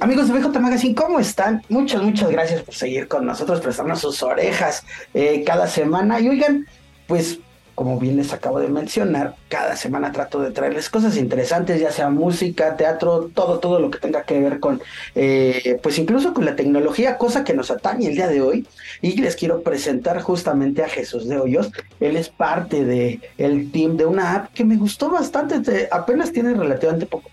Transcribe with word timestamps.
Amigos 0.00 0.26
de 0.26 0.34
BJ 0.34 0.58
Magazine, 0.58 0.94
¿cómo 0.94 1.20
están? 1.20 1.62
Muchas, 1.68 2.02
muchas 2.02 2.28
gracias 2.28 2.62
por 2.62 2.74
seguir 2.74 3.06
con 3.06 3.24
nosotros, 3.24 3.60
prestarnos 3.60 4.00
sus 4.00 4.24
orejas 4.24 4.84
eh, 5.14 5.44
cada 5.46 5.68
semana. 5.68 6.18
Y 6.18 6.28
oigan, 6.28 6.66
pues 7.06 7.38
como 7.76 7.98
bien 7.98 8.16
les 8.16 8.32
acabo 8.32 8.58
de 8.58 8.68
mencionar, 8.68 9.36
cada 9.48 9.76
semana 9.76 10.10
trato 10.10 10.40
de 10.40 10.50
traerles 10.50 10.90
cosas 10.90 11.16
interesantes, 11.16 11.80
ya 11.80 11.92
sea 11.92 12.08
música, 12.10 12.76
teatro, 12.76 13.30
todo, 13.34 13.60
todo 13.60 13.78
lo 13.78 13.90
que 13.90 13.98
tenga 13.98 14.22
que 14.22 14.40
ver 14.40 14.60
con, 14.60 14.82
eh, 15.14 15.78
pues 15.82 15.98
incluso 15.98 16.34
con 16.34 16.44
la 16.44 16.56
tecnología, 16.56 17.16
cosa 17.16 17.44
que 17.44 17.54
nos 17.54 17.70
atañe 17.70 18.08
el 18.08 18.14
día 18.16 18.28
de 18.28 18.42
hoy. 18.42 18.66
Y 19.00 19.20
les 19.20 19.36
quiero 19.36 19.62
presentar 19.62 20.20
justamente 20.22 20.82
a 20.82 20.88
Jesús 20.88 21.28
de 21.28 21.38
Hoyos. 21.38 21.70
Él 22.00 22.16
es 22.16 22.28
parte 22.28 22.84
de 22.84 23.20
el 23.38 23.70
team 23.70 23.96
de 23.96 24.06
una 24.06 24.34
app 24.34 24.52
que 24.52 24.64
me 24.64 24.76
gustó 24.76 25.10
bastante, 25.10 25.88
apenas 25.90 26.32
tiene 26.32 26.52
relativamente 26.52 27.06
poco 27.06 27.30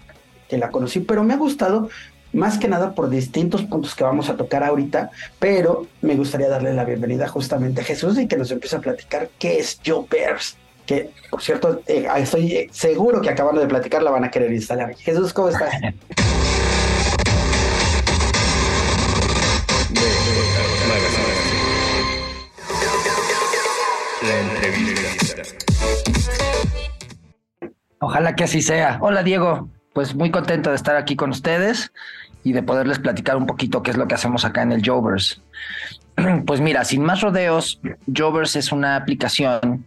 que 0.48 0.58
la 0.58 0.70
conocí, 0.70 1.00
pero 1.00 1.24
me 1.24 1.34
ha 1.34 1.38
gustado 1.38 1.90
más 2.34 2.58
que 2.58 2.68
nada 2.68 2.94
por 2.94 3.10
distintos 3.10 3.64
puntos 3.64 3.96
que 3.96 4.04
vamos 4.04 4.30
a 4.30 4.36
tocar 4.36 4.64
ahorita, 4.64 5.12
pero 5.40 5.88
me 6.02 6.16
gustaría 6.16 6.48
darle 6.50 6.74
la 6.74 6.86
bienvenida 6.86 7.28
justamente 7.28 7.82
a 7.82 7.84
Jesús 7.84 8.18
y 8.18 8.28
que 8.28 8.38
nos 8.38 8.52
empiece 8.52 8.76
a 8.76 8.80
platicar 8.80 9.30
qué 9.38 9.60
es 9.60 9.80
Joe 9.86 10.06
Bears, 10.10 10.58
que 10.86 11.12
por 11.30 11.42
cierto, 11.42 11.82
eh, 11.88 12.08
estoy 12.18 12.70
seguro 12.72 13.22
que 13.22 13.30
acabando 13.30 13.62
de 13.62 13.68
platicar 13.68 14.04
la 14.04 14.12
van 14.12 14.24
a 14.24 14.32
querer 14.32 14.52
instalar. 14.52 14.96
Jesús, 14.96 15.34
¿cómo 15.34 15.50
estás? 15.50 15.74
Ojalá 28.04 28.36
que 28.36 28.44
así 28.44 28.62
sea. 28.62 28.98
Hola 29.02 29.22
Diego, 29.22 29.70
pues 29.94 30.16
muy 30.16 30.32
contento 30.32 30.70
de 30.70 30.76
estar 30.76 30.96
aquí 30.96 31.16
con 31.16 31.32
ustedes 31.32 31.92
y 32.44 32.54
de 32.54 32.64
poderles 32.64 33.00
platicar 33.00 33.38
un 33.38 33.46
poquito 33.46 33.84
qué 33.84 33.92
es 33.92 33.98
lo 33.98 34.08
que 34.08 34.16
hacemos 34.16 34.46
acá 34.46 34.62
en 34.62 34.72
el 34.72 34.88
Jovers. 34.88 35.42
Pues 36.46 36.62
mira, 36.62 36.84
sin 36.84 37.04
más 37.04 37.22
rodeos, 37.22 37.80
Jovers 38.16 38.56
es 38.56 38.72
una 38.72 38.96
aplicación 38.96 39.86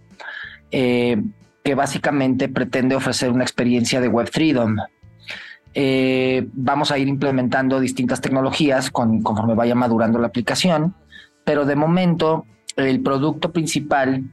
eh, 0.70 1.22
que 1.62 1.74
básicamente 1.74 2.48
pretende 2.48 2.96
ofrecer 2.96 3.30
una 3.30 3.44
experiencia 3.44 4.00
de 4.00 4.08
Web 4.08 4.30
Freedom. 4.32 4.76
Eh, 5.74 6.48
vamos 6.52 6.90
a 6.90 6.98
ir 6.98 7.08
implementando 7.08 7.78
distintas 7.78 8.20
tecnologías 8.20 8.90
conforme 8.90 9.54
vaya 9.54 9.74
madurando 9.74 10.18
la 10.18 10.28
aplicación, 10.28 10.94
pero 11.44 11.66
de 11.66 11.76
momento 11.76 12.46
el 12.76 13.00
producto 13.02 13.52
principal 13.52 14.24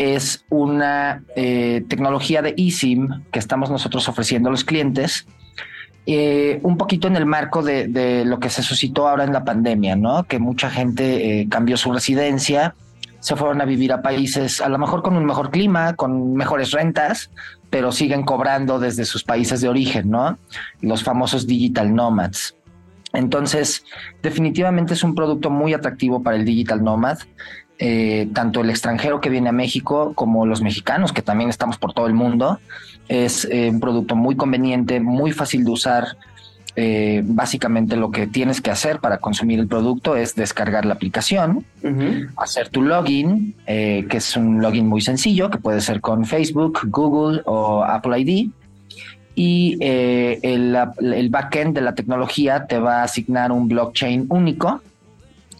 es 0.00 0.46
una 0.48 1.22
eh, 1.36 1.84
tecnología 1.86 2.40
de 2.40 2.54
eSIM 2.56 3.22
que 3.30 3.38
estamos 3.38 3.70
nosotros 3.70 4.08
ofreciendo 4.08 4.48
a 4.48 4.52
los 4.52 4.64
clientes 4.64 5.26
eh, 6.06 6.58
un 6.62 6.78
poquito 6.78 7.06
en 7.06 7.16
el 7.16 7.26
marco 7.26 7.62
de, 7.62 8.24
lo 8.24 8.40
que 8.40 8.48
se 8.48 8.62
suscitó 8.62 9.06
ahora 9.06 9.24
en 9.24 9.34
la 9.34 9.44
pandemia, 9.44 9.96
¿no? 9.96 10.24
Que 10.24 10.38
mucha 10.38 10.70
gente 10.70 11.40
eh, 11.40 11.48
cambió 11.50 11.76
su 11.76 11.92
residencia, 11.92 12.74
se 13.20 13.36
fueron 13.36 13.60
a 13.60 13.66
vivir 13.66 13.92
a 13.92 14.00
países 14.00 14.62
a 14.62 14.70
lo 14.70 14.78
mejor 14.78 15.02
con 15.02 15.18
un 15.18 15.26
mejor 15.26 15.50
clima, 15.50 15.94
con 15.94 16.32
mejores 16.32 16.70
rentas, 16.70 17.30
pero 17.68 17.92
siguen 17.92 18.24
cobrando 18.24 18.78
desde 18.78 19.04
sus 19.04 19.22
países 19.22 19.60
de 19.60 19.68
origen, 19.68 20.08
¿no? 20.08 20.38
Los 20.80 21.04
famosos 21.04 21.46
digital 21.46 21.94
nomads. 21.94 22.54
Entonces, 23.12 23.84
definitivamente 24.22 24.94
es 24.94 25.02
un 25.02 25.14
producto 25.14 25.50
muy 25.50 25.74
atractivo 25.74 26.22
para 26.22 26.36
el 26.36 26.44
digital 26.44 26.82
nomad. 26.82 27.18
Eh, 27.82 28.28
tanto 28.34 28.60
el 28.60 28.68
extranjero 28.68 29.22
que 29.22 29.30
viene 29.30 29.48
a 29.48 29.52
México 29.52 30.12
como 30.14 30.44
los 30.44 30.60
mexicanos, 30.60 31.14
que 31.14 31.22
también 31.22 31.48
estamos 31.48 31.78
por 31.78 31.94
todo 31.94 32.06
el 32.06 32.12
mundo. 32.12 32.60
Es 33.08 33.48
eh, 33.50 33.70
un 33.70 33.80
producto 33.80 34.14
muy 34.14 34.36
conveniente, 34.36 35.00
muy 35.00 35.32
fácil 35.32 35.64
de 35.64 35.70
usar. 35.70 36.04
Eh, 36.76 37.22
básicamente 37.24 37.96
lo 37.96 38.10
que 38.10 38.26
tienes 38.26 38.60
que 38.60 38.70
hacer 38.70 39.00
para 39.00 39.18
consumir 39.18 39.58
el 39.58 39.66
producto 39.66 40.14
es 40.14 40.34
descargar 40.34 40.84
la 40.84 40.94
aplicación, 40.94 41.64
hacer 42.36 42.68
tu 42.68 42.82
login, 42.82 43.56
que 43.66 44.08
es 44.10 44.36
un 44.36 44.60
login 44.60 44.86
muy 44.86 45.00
sencillo, 45.00 45.50
que 45.50 45.58
puede 45.58 45.80
ser 45.80 46.00
con 46.00 46.26
Facebook, 46.26 46.80
Google 46.84 47.42
o 47.46 47.82
Apple 47.82 48.20
ID. 48.20 48.50
Y 49.34 49.78
el, 49.82 50.76
el 51.00 51.28
backend 51.30 51.74
de 51.74 51.80
la 51.80 51.94
tecnología 51.94 52.66
te 52.66 52.78
va 52.78 53.00
a 53.00 53.04
asignar 53.04 53.50
un 53.52 53.66
blockchain 53.66 54.26
único 54.28 54.80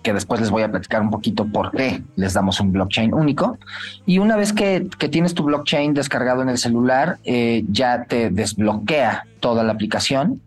que 0.02 0.12
después 0.12 0.40
les 0.40 0.50
voy 0.50 0.62
a 0.62 0.70
platicar 0.70 1.02
un 1.02 1.10
poquito 1.10 1.46
por 1.46 1.70
qué 1.72 2.02
les 2.16 2.34
damos 2.34 2.60
un 2.60 2.72
blockchain 2.72 3.12
único. 3.12 3.58
Y 4.06 4.18
una 4.18 4.36
vez 4.36 4.52
que, 4.52 4.88
tienes 5.10 5.34
tu 5.34 5.44
blockchain 5.44 5.94
descargado 5.94 6.42
en 6.42 6.48
el 6.48 6.58
celular, 6.58 7.18
eh, 7.24 7.64
ya 7.68 8.04
te 8.04 8.30
desbloquea 8.30 9.26
toda 9.40 9.62
la 9.62 9.72
aplicación. 9.72 10.40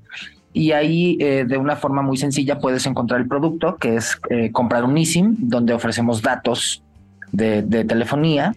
Y 0.54 0.72
ahí 0.72 1.18
eh, 1.20 1.46
de 1.48 1.58
una 1.58 1.76
forma 1.76 2.02
muy 2.02 2.18
sencilla 2.18 2.60
puedes 2.60 2.86
encontrar 2.86 3.20
el 3.22 3.28
producto, 3.28 3.78
que 3.78 3.96
es 3.96 4.20
eh, 4.30 4.52
comprar 4.52 4.84
un 4.84 4.98
eSIM, 4.98 5.36
donde 5.40 5.74
ofrecemos 5.74 6.22
datos 6.22 6.84
de 7.32 7.64
telefonía. 7.64 8.56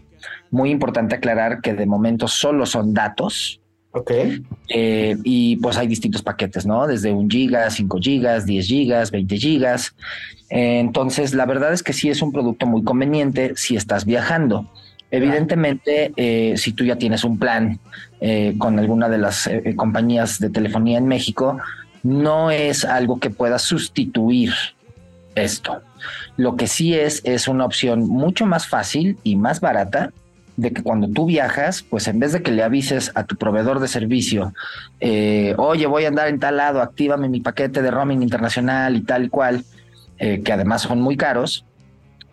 Muy 0.50 0.70
importante 0.70 1.14
aclarar 1.14 1.62
que 1.62 1.72
de 1.72 1.86
momento 1.86 2.28
solo 2.28 2.66
son 2.66 2.92
datos, 2.92 3.60
Ok. 3.96 4.10
Eh, 4.68 5.16
y 5.24 5.56
pues 5.56 5.78
hay 5.78 5.86
distintos 5.86 6.20
paquetes, 6.20 6.66
¿no? 6.66 6.86
Desde 6.86 7.12
un 7.12 7.30
giga, 7.30 7.70
5 7.70 7.98
gigas, 7.98 8.44
10 8.44 8.66
gigas, 8.66 9.10
20 9.10 9.38
gigas. 9.38 9.94
Eh, 10.50 10.80
entonces, 10.80 11.32
la 11.32 11.46
verdad 11.46 11.72
es 11.72 11.82
que 11.82 11.94
sí 11.94 12.10
es 12.10 12.20
un 12.20 12.30
producto 12.30 12.66
muy 12.66 12.84
conveniente 12.84 13.54
si 13.56 13.74
estás 13.74 14.04
viajando. 14.04 14.70
Evidentemente, 15.10 16.12
eh, 16.16 16.58
si 16.58 16.72
tú 16.72 16.84
ya 16.84 16.96
tienes 16.96 17.24
un 17.24 17.38
plan 17.38 17.78
con 18.58 18.78
alguna 18.78 19.08
de 19.08 19.18
las 19.18 19.48
compañías 19.76 20.40
de 20.40 20.50
telefonía 20.50 20.98
en 20.98 21.06
México, 21.06 21.58
no 22.02 22.50
es 22.50 22.84
algo 22.84 23.18
que 23.18 23.30
pueda 23.30 23.58
sustituir 23.58 24.52
esto. 25.34 25.80
Lo 26.36 26.56
que 26.56 26.66
sí 26.66 26.94
es, 26.94 27.22
es 27.24 27.46
una 27.46 27.64
opción 27.64 28.00
mucho 28.08 28.46
más 28.46 28.66
fácil 28.66 29.16
y 29.22 29.36
más 29.36 29.60
barata 29.60 30.12
de 30.56 30.72
que 30.72 30.82
cuando 30.82 31.08
tú 31.08 31.26
viajas, 31.26 31.82
pues 31.82 32.08
en 32.08 32.18
vez 32.18 32.32
de 32.32 32.42
que 32.42 32.50
le 32.50 32.62
avises 32.62 33.12
a 33.14 33.24
tu 33.24 33.36
proveedor 33.36 33.80
de 33.80 33.88
servicio, 33.88 34.54
eh, 35.00 35.54
oye, 35.58 35.86
voy 35.86 36.04
a 36.04 36.08
andar 36.08 36.28
en 36.28 36.40
tal 36.40 36.56
lado, 36.56 36.80
actívame 36.80 37.28
mi 37.28 37.40
paquete 37.40 37.82
de 37.82 37.90
roaming 37.90 38.22
internacional 38.22 38.96
y 38.96 39.02
tal 39.02 39.24
y 39.24 39.28
cual, 39.28 39.64
eh, 40.18 40.42
que 40.42 40.52
además 40.52 40.82
son 40.82 41.00
muy 41.00 41.16
caros, 41.16 41.64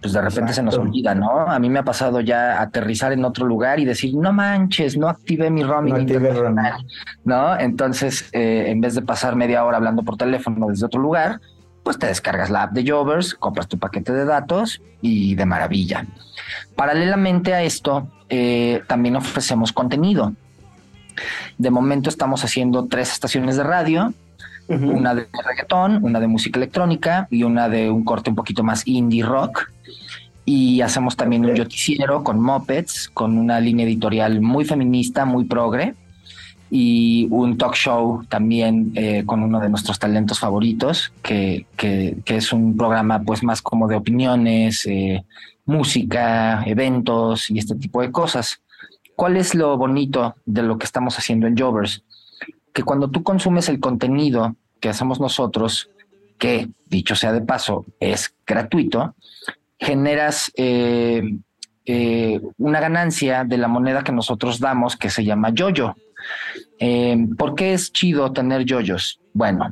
pues 0.01 0.13
de 0.13 0.21
repente 0.21 0.53
se 0.53 0.61
nos 0.61 0.77
olvida, 0.77 1.15
¿no? 1.15 1.47
A 1.47 1.57
mí 1.59 1.69
me 1.69 1.79
ha 1.79 1.83
pasado 1.83 2.19
ya 2.19 2.61
aterrizar 2.61 3.13
en 3.13 3.23
otro 3.23 3.45
lugar 3.45 3.79
y 3.79 3.85
decir, 3.85 4.13
no 4.13 4.33
manches, 4.33 4.97
no 4.97 5.07
activé 5.07 5.49
mi 5.49 5.63
roaming 5.63 5.95
internacional, 5.95 6.85
¿no? 7.23 7.57
Entonces, 7.57 8.29
eh, 8.33 8.65
en 8.67 8.81
vez 8.81 8.95
de 8.95 9.01
pasar 9.01 9.37
media 9.37 9.63
hora 9.63 9.77
hablando 9.77 10.03
por 10.03 10.17
teléfono 10.17 10.67
desde 10.67 10.85
otro 10.85 10.99
lugar, 10.99 11.39
pues 11.83 11.99
te 11.99 12.07
descargas 12.07 12.49
la 12.49 12.63
app 12.63 12.71
de 12.71 12.89
Jovers, 12.89 13.35
compras 13.35 13.67
tu 13.67 13.77
paquete 13.77 14.13
de 14.13 14.25
datos 14.25 14.81
y 15.01 15.35
de 15.35 15.45
maravilla. 15.45 16.05
Paralelamente 16.75 17.53
a 17.53 17.61
esto, 17.61 18.07
eh, 18.29 18.81
también 18.87 19.15
ofrecemos 19.15 19.71
contenido. 19.71 20.33
De 21.57 21.69
momento 21.69 22.09
estamos 22.09 22.43
haciendo 22.43 22.85
tres 22.85 23.11
estaciones 23.11 23.57
de 23.57 23.63
radio, 23.63 24.13
una 24.69 25.13
de 25.13 25.27
reggaetón, 25.45 26.03
una 26.03 26.19
de 26.19 26.27
música 26.27 26.57
electrónica 26.57 27.27
y 27.29 27.43
una 27.43 27.69
de 27.69 27.91
un 27.91 28.03
corte 28.03 28.29
un 28.29 28.35
poquito 28.35 28.63
más 28.63 28.87
indie 28.87 29.23
rock. 29.23 29.69
Y 30.45 30.81
hacemos 30.81 31.15
también 31.15 31.45
un 31.45 31.53
noticiero 31.53 32.23
con 32.23 32.39
mopeds, 32.39 33.09
con 33.13 33.37
una 33.37 33.59
línea 33.59 33.85
editorial 33.85 34.41
muy 34.41 34.65
feminista, 34.65 35.25
muy 35.25 35.45
progre 35.45 35.95
y 36.75 37.27
un 37.29 37.55
talk 37.55 37.75
show 37.75 38.25
también 38.27 38.93
eh, 38.95 39.21
con 39.27 39.43
uno 39.43 39.59
de 39.59 39.69
nuestros 39.69 39.99
talentos 39.99 40.39
favoritos, 40.39 41.13
que, 41.21 41.67
que, 41.77 42.15
es 42.25 42.51
un 42.51 42.75
programa 42.75 43.21
pues 43.21 43.43
más 43.43 43.61
como 43.61 43.87
de 43.87 43.95
opiniones, 43.95 44.87
eh, 44.87 45.23
música, 45.65 46.63
eventos 46.65 47.51
y 47.51 47.59
este 47.59 47.75
tipo 47.75 48.01
de 48.01 48.11
cosas. 48.11 48.59
¿Cuál 49.15 49.37
es 49.37 49.53
lo 49.53 49.77
bonito 49.77 50.33
de 50.47 50.63
lo 50.63 50.79
que 50.79 50.85
estamos 50.85 51.15
haciendo 51.19 51.45
en 51.45 51.55
Jovers? 51.55 52.01
Que 52.73 52.81
cuando 52.81 53.07
tú 53.07 53.21
consumes 53.21 53.69
el 53.69 53.79
contenido 53.79 54.55
que 54.79 54.89
hacemos 54.89 55.19
nosotros, 55.19 55.91
que 56.39 56.69
dicho 56.87 57.15
sea 57.15 57.33
de 57.33 57.41
paso, 57.41 57.85
es 57.99 58.33
gratuito, 58.47 59.13
generas 59.77 60.51
eh, 60.55 61.21
una 62.57 62.79
ganancia 62.79 63.43
de 63.43 63.59
la 63.59 63.67
moneda 63.67 64.03
que 64.03 64.11
nosotros 64.11 64.59
damos 64.59 64.97
que 64.97 65.11
se 65.11 65.23
llama 65.23 65.51
yoyo. 65.51 65.93
Eh, 66.79 67.27
¿Por 67.37 67.55
qué 67.55 67.73
es 67.73 67.91
chido 67.91 68.31
tener 68.31 68.65
yoyos? 68.65 69.19
Bueno, 69.33 69.69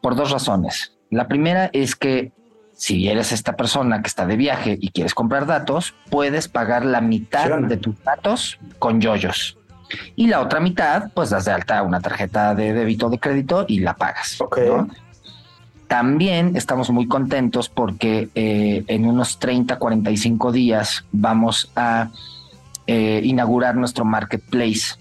por 0.00 0.16
dos 0.16 0.30
razones. 0.30 0.92
La 1.10 1.28
primera 1.28 1.70
es 1.72 1.96
que 1.96 2.32
si 2.72 3.08
eres 3.08 3.32
esta 3.32 3.56
persona 3.56 4.02
que 4.02 4.08
está 4.08 4.26
de 4.26 4.36
viaje 4.36 4.76
y 4.80 4.90
quieres 4.90 5.14
comprar 5.14 5.46
datos, 5.46 5.94
puedes 6.10 6.48
pagar 6.48 6.84
la 6.84 7.00
mitad 7.00 7.58
de 7.60 7.76
tus 7.76 8.02
datos 8.02 8.58
con 8.78 9.00
yoyos. 9.00 9.56
Y 10.16 10.26
la 10.26 10.40
otra 10.40 10.58
mitad, 10.58 11.10
pues 11.14 11.30
das 11.30 11.44
de 11.44 11.52
alta 11.52 11.82
una 11.82 12.00
tarjeta 12.00 12.54
de 12.54 12.72
débito 12.72 13.06
o 13.06 13.10
de 13.10 13.18
crédito 13.18 13.64
y 13.68 13.80
la 13.80 13.94
pagas. 13.94 14.38
También 15.86 16.56
estamos 16.56 16.88
muy 16.90 17.06
contentos 17.06 17.68
porque 17.68 18.30
eh, 18.34 18.82
en 18.86 19.06
unos 19.06 19.38
30, 19.38 19.78
45 19.78 20.50
días 20.50 21.04
vamos 21.12 21.70
a 21.76 22.08
eh, 22.86 23.20
inaugurar 23.22 23.76
nuestro 23.76 24.04
marketplace. 24.04 24.96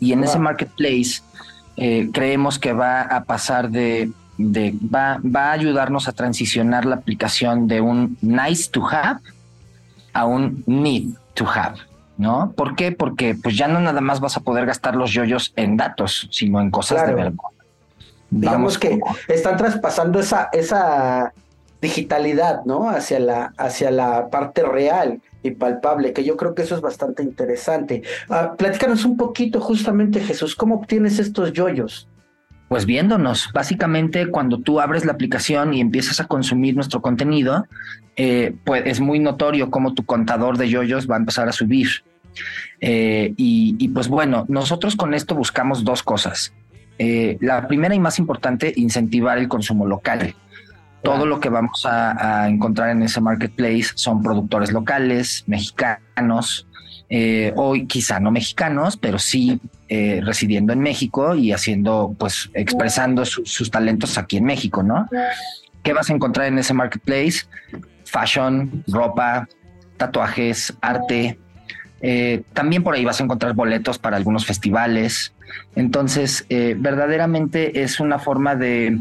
Y 0.00 0.12
en 0.12 0.24
ese 0.24 0.38
marketplace 0.38 1.22
eh, 1.76 2.08
creemos 2.12 2.58
que 2.58 2.72
va 2.72 3.02
a 3.02 3.24
pasar 3.24 3.70
de, 3.70 4.10
va, 4.38 5.20
va 5.24 5.46
a 5.46 5.52
ayudarnos 5.52 6.08
a 6.08 6.12
transicionar 6.12 6.84
la 6.84 6.96
aplicación 6.96 7.66
de 7.68 7.80
un 7.80 8.16
nice 8.20 8.70
to 8.70 8.86
have 8.86 9.20
a 10.12 10.24
un 10.26 10.62
need 10.66 11.14
to 11.34 11.46
have. 11.46 11.76
¿No? 12.16 12.52
¿Por 12.56 12.74
qué? 12.74 12.90
Porque 12.90 13.36
pues 13.40 13.56
ya 13.56 13.68
no 13.68 13.78
nada 13.78 14.00
más 14.00 14.18
vas 14.18 14.36
a 14.36 14.40
poder 14.40 14.66
gastar 14.66 14.96
los 14.96 15.12
yoyos 15.12 15.52
en 15.54 15.76
datos, 15.76 16.28
sino 16.32 16.60
en 16.60 16.72
cosas 16.72 17.06
de 17.06 17.14
verdad. 17.14 17.34
Digamos 18.28 18.76
que 18.76 18.98
están 19.28 19.56
traspasando 19.56 20.18
esa, 20.18 20.48
esa 20.52 21.32
digitalidad, 21.80 22.64
¿no? 22.64 22.90
Hacia 22.90 23.20
la, 23.20 23.52
hacia 23.56 23.90
la 23.90 24.28
parte 24.30 24.62
real 24.62 25.20
y 25.42 25.52
palpable, 25.52 26.12
que 26.12 26.24
yo 26.24 26.36
creo 26.36 26.54
que 26.54 26.62
eso 26.62 26.74
es 26.74 26.80
bastante 26.80 27.22
interesante. 27.22 28.02
Uh, 28.28 28.56
platícanos 28.56 29.04
un 29.04 29.16
poquito 29.16 29.60
justamente, 29.60 30.20
Jesús, 30.20 30.54
¿cómo 30.56 30.76
obtienes 30.76 31.18
estos 31.18 31.52
yoyos? 31.52 32.08
Pues 32.68 32.84
viéndonos, 32.84 33.48
básicamente 33.54 34.26
cuando 34.26 34.60
tú 34.60 34.78
abres 34.78 35.06
la 35.06 35.12
aplicación 35.12 35.72
y 35.72 35.80
empiezas 35.80 36.20
a 36.20 36.26
consumir 36.26 36.74
nuestro 36.74 37.00
contenido, 37.00 37.66
eh, 38.16 38.54
pues 38.64 38.82
es 38.84 39.00
muy 39.00 39.20
notorio 39.20 39.70
cómo 39.70 39.94
tu 39.94 40.04
contador 40.04 40.58
de 40.58 40.68
yoyos 40.68 41.08
va 41.08 41.14
a 41.14 41.18
empezar 41.18 41.48
a 41.48 41.52
subir. 41.52 41.88
Eh, 42.80 43.32
y, 43.36 43.88
pues 43.88 44.08
bueno, 44.08 44.44
nosotros 44.48 44.96
con 44.96 45.14
esto 45.14 45.34
buscamos 45.34 45.82
dos 45.82 46.02
cosas. 46.02 46.52
Eh, 46.98 47.38
la 47.40 47.66
primera 47.68 47.94
y 47.94 48.00
más 48.00 48.18
importante, 48.18 48.72
incentivar 48.76 49.38
el 49.38 49.48
consumo 49.48 49.86
local. 49.86 50.34
Todo 51.02 51.26
lo 51.26 51.40
que 51.40 51.48
vamos 51.48 51.86
a, 51.86 52.48
encontrar 52.48 52.90
en 52.90 53.02
ese 53.02 53.20
marketplace 53.20 53.88
son 53.94 54.22
productores 54.22 54.72
locales, 54.72 55.44
mexicanos, 55.46 56.66
eh, 57.08 57.52
hoy 57.56 57.86
quizá 57.86 58.20
no 58.20 58.30
mexicanos, 58.30 58.96
pero 58.96 59.18
sí 59.18 59.60
eh, 59.88 60.20
residiendo 60.22 60.72
en 60.72 60.80
México 60.80 61.34
y 61.34 61.52
haciendo, 61.52 62.14
pues, 62.18 62.50
expresando 62.52 63.24
sus 63.24 63.70
talentos 63.70 64.18
aquí 64.18 64.36
en 64.36 64.44
México, 64.44 64.82
¿no? 64.82 65.08
¿Qué 65.82 65.92
vas 65.92 66.10
a 66.10 66.12
encontrar 66.12 66.48
en 66.48 66.58
ese 66.58 66.74
marketplace? 66.74 67.46
Fashion, 68.04 68.84
ropa, 68.88 69.48
tatuajes, 69.96 70.74
arte. 70.80 71.38
también 72.52 72.82
por 72.82 72.94
ahí 72.94 73.04
vas 73.04 73.20
a 73.20 73.24
encontrar 73.24 73.54
boletos 73.54 73.98
para 73.98 74.16
algunos 74.16 74.44
festivales, 74.44 75.32
entonces, 75.74 76.44
eh, 76.48 76.74
verdaderamente 76.78 77.82
es 77.82 78.00
una 78.00 78.18
forma 78.18 78.54
de 78.54 78.98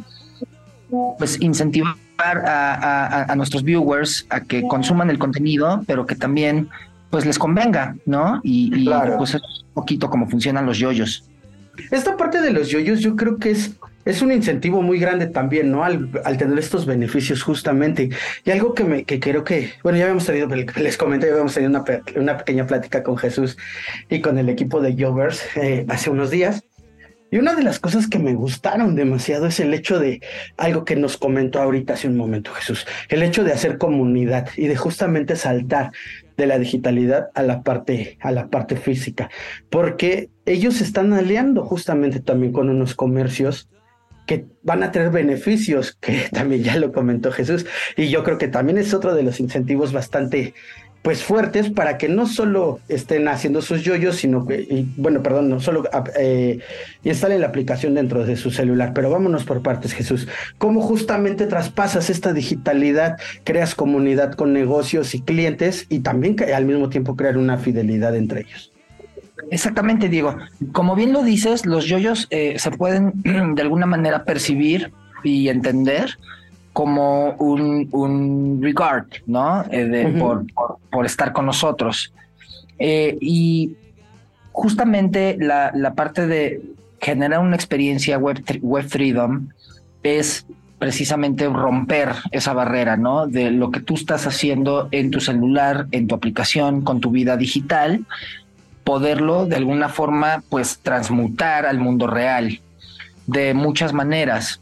pues, 1.18 1.40
incentivar 1.42 1.96
a, 2.20 3.34
nuestros 3.36 3.64
viewers 3.64 4.26
a 4.30 4.42
que 4.42 4.64
consuman 4.68 5.10
el 5.10 5.20
contenido, 5.20 5.84
pero 5.86 6.06
que 6.06 6.16
también 6.16 6.70
pues 7.10 7.26
les 7.26 7.40
convenga, 7.40 7.96
¿no? 8.06 8.42
Y, 8.44 8.88
pues 9.18 9.36
es 9.36 9.42
un 9.42 9.74
poquito 9.74 10.10
como 10.10 10.28
funcionan 10.30 10.66
los 10.66 10.78
yoyos. 10.78 11.24
Esta 11.92 12.18
parte 12.18 12.42
de 12.42 12.52
los 12.52 12.70
yoyos 12.70 13.00
yo 13.00 13.16
creo 13.16 13.38
que 13.38 13.52
es, 13.52 13.76
es 14.04 14.22
un 14.22 14.32
incentivo 14.32 14.82
muy 14.82 15.00
grande 15.00 15.28
también, 15.28 15.72
¿no? 15.72 15.84
Al, 15.84 16.10
tener 16.38 16.58
estos 16.58 16.86
beneficios 16.86 17.44
justamente. 17.44 18.10
Y 18.44 18.52
algo 18.52 18.74
que, 18.74 18.84
me, 18.84 19.04
que 19.04 19.20
creo 19.20 19.44
que, 19.44 19.74
bueno, 19.84 19.98
ya 19.98 20.06
habíamos 20.06 20.26
tenido, 20.26 20.48
les 20.76 20.98
comenté, 20.98 21.28
ya 21.28 21.34
habíamos 21.34 21.54
tenido 21.54 21.70
una, 21.70 21.86
una 22.20 22.38
pequeña 22.38 22.66
plática 22.68 23.04
con 23.04 23.18
Jesús 23.18 23.58
y 24.10 24.22
con 24.22 24.38
el 24.38 24.50
equipo 24.50 24.82
de 24.82 25.02
Jovers 25.02 25.44
eh, 25.56 25.86
hace 25.88 26.10
unos 26.10 26.30
días. 26.30 26.64
Y 27.30 27.38
una 27.38 27.56
de 27.56 27.64
las 27.64 27.80
cosas 27.80 28.08
que 28.08 28.20
me 28.20 28.34
gustaron 28.34 28.96
demasiado 28.96 29.48
es 29.48 29.60
el 29.60 29.74
hecho 29.74 30.00
de 30.00 30.22
algo 30.56 30.86
que 30.86 30.96
nos 30.96 31.18
comentó 31.18 31.62
ahorita 31.62 31.94
hace 31.94 32.08
un 32.08 32.16
momento 32.16 32.54
Jesús, 32.54 32.88
el 33.10 33.22
hecho 33.22 33.44
de 33.44 33.52
hacer 33.52 33.78
comunidad 33.78 34.48
y 34.56 34.68
de 34.68 34.78
justamente 34.78 35.36
saltar 35.36 35.92
de 36.38 36.48
la 36.48 36.58
digitalidad 36.58 37.30
a 37.34 37.44
la 37.44 37.64
parte 37.64 38.18
a 38.22 38.32
la 38.32 38.50
parte 38.50 38.78
física, 38.78 39.30
porque 39.70 40.30
ellos 40.46 40.80
están 40.80 41.12
aliando 41.12 41.66
justamente 41.66 42.22
también 42.22 42.54
con 42.54 42.70
unos 42.70 42.96
comercios 42.96 43.70
que 44.28 44.46
van 44.62 44.84
a 44.84 44.92
tener 44.92 45.10
beneficios, 45.10 45.98
que 46.00 46.28
también 46.32 46.64
ya 46.64 46.78
lo 46.78 46.92
comentó 46.92 47.32
Jesús, 47.32 47.66
y 47.96 48.10
yo 48.10 48.24
creo 48.24 48.38
que 48.38 48.48
también 48.48 48.78
es 48.78 48.94
otro 48.94 49.16
de 49.16 49.24
los 49.24 49.40
incentivos 49.40 49.92
bastante 49.92 50.54
pues 51.08 51.24
fuertes 51.24 51.70
para 51.70 51.98
que 51.98 52.10
no 52.10 52.28
solo 52.28 52.82
estén 52.90 53.30
haciendo 53.30 53.62
sus 53.62 53.82
yoyos, 53.82 54.18
sino 54.18 54.46
que, 54.46 54.84
bueno, 54.98 55.24
perdón, 55.24 55.48
no 55.48 55.62
solo 55.62 55.86
eh, 56.20 56.60
instalen 57.06 57.40
la 57.40 57.48
aplicación 57.48 57.94
dentro 57.94 58.26
de 58.26 58.36
su 58.36 58.52
celular, 58.52 58.92
pero 58.94 59.10
vámonos 59.10 59.46
por 59.46 59.62
partes, 59.62 59.94
Jesús. 59.94 60.28
¿Cómo 60.58 60.82
justamente 60.82 61.48
traspasas 61.48 62.10
esta 62.10 62.34
digitalidad, 62.34 63.16
creas 63.46 63.74
comunidad 63.74 64.34
con 64.34 64.52
negocios 64.52 65.16
y 65.16 65.22
clientes 65.22 65.86
y 65.88 66.00
también 66.00 66.36
al 66.54 66.66
mismo 66.66 66.90
tiempo 66.90 67.16
crear 67.16 67.38
una 67.38 67.58
fidelidad 67.58 68.14
entre 68.14 68.42
ellos? 68.42 68.74
Exactamente, 69.50 70.10
Diego. 70.10 70.36
Como 70.74 70.94
bien 70.94 71.14
lo 71.14 71.24
dices, 71.24 71.66
los 71.66 71.86
yoyos 71.86 72.28
eh, 72.32 72.60
se 72.60 72.72
pueden 72.72 73.14
de 73.56 73.62
alguna 73.62 73.86
manera 73.86 74.26
percibir 74.26 74.92
y 75.24 75.48
entender 75.48 76.18
como 76.78 77.32
un, 77.40 78.60
regard, 78.62 79.08
¿no? 79.26 79.66
Eh, 79.72 80.16
por, 80.92 81.06
estar 81.08 81.34
con 81.34 81.48
nosotros. 81.48 82.14
Eh, 82.78 83.18
y 83.20 83.76
justamente 84.52 85.38
la, 85.40 85.94
parte 85.96 86.28
de 86.28 86.62
generar 87.02 87.40
una 87.40 87.56
experiencia 87.56 88.20
web, 88.20 88.44
web 88.62 88.88
freedom 88.88 89.48
es 90.04 90.46
precisamente 90.78 91.50
romper 91.50 92.10
esa 92.30 92.54
barrera, 92.54 92.96
¿no? 92.96 93.26
De 93.26 93.50
lo 93.50 93.72
que 93.72 93.80
tú 93.80 93.96
estás 93.96 94.28
haciendo 94.28 94.88
en 94.92 95.10
tu 95.10 95.20
celular, 95.20 95.88
en 95.90 96.06
tu 96.06 96.14
aplicación, 96.14 96.84
con 96.84 97.00
tu 97.00 97.10
vida 97.10 97.38
digital, 97.38 98.06
poderlo 98.84 99.48
de 99.48 99.56
alguna 99.56 99.90
forma, 99.90 100.44
pues, 100.48 100.78
transmutar 100.78 101.66
al 101.66 101.80
mundo 101.80 102.06
real 102.06 102.60
de 103.26 103.56
muchas 103.56 103.94
maneras. 103.94 104.62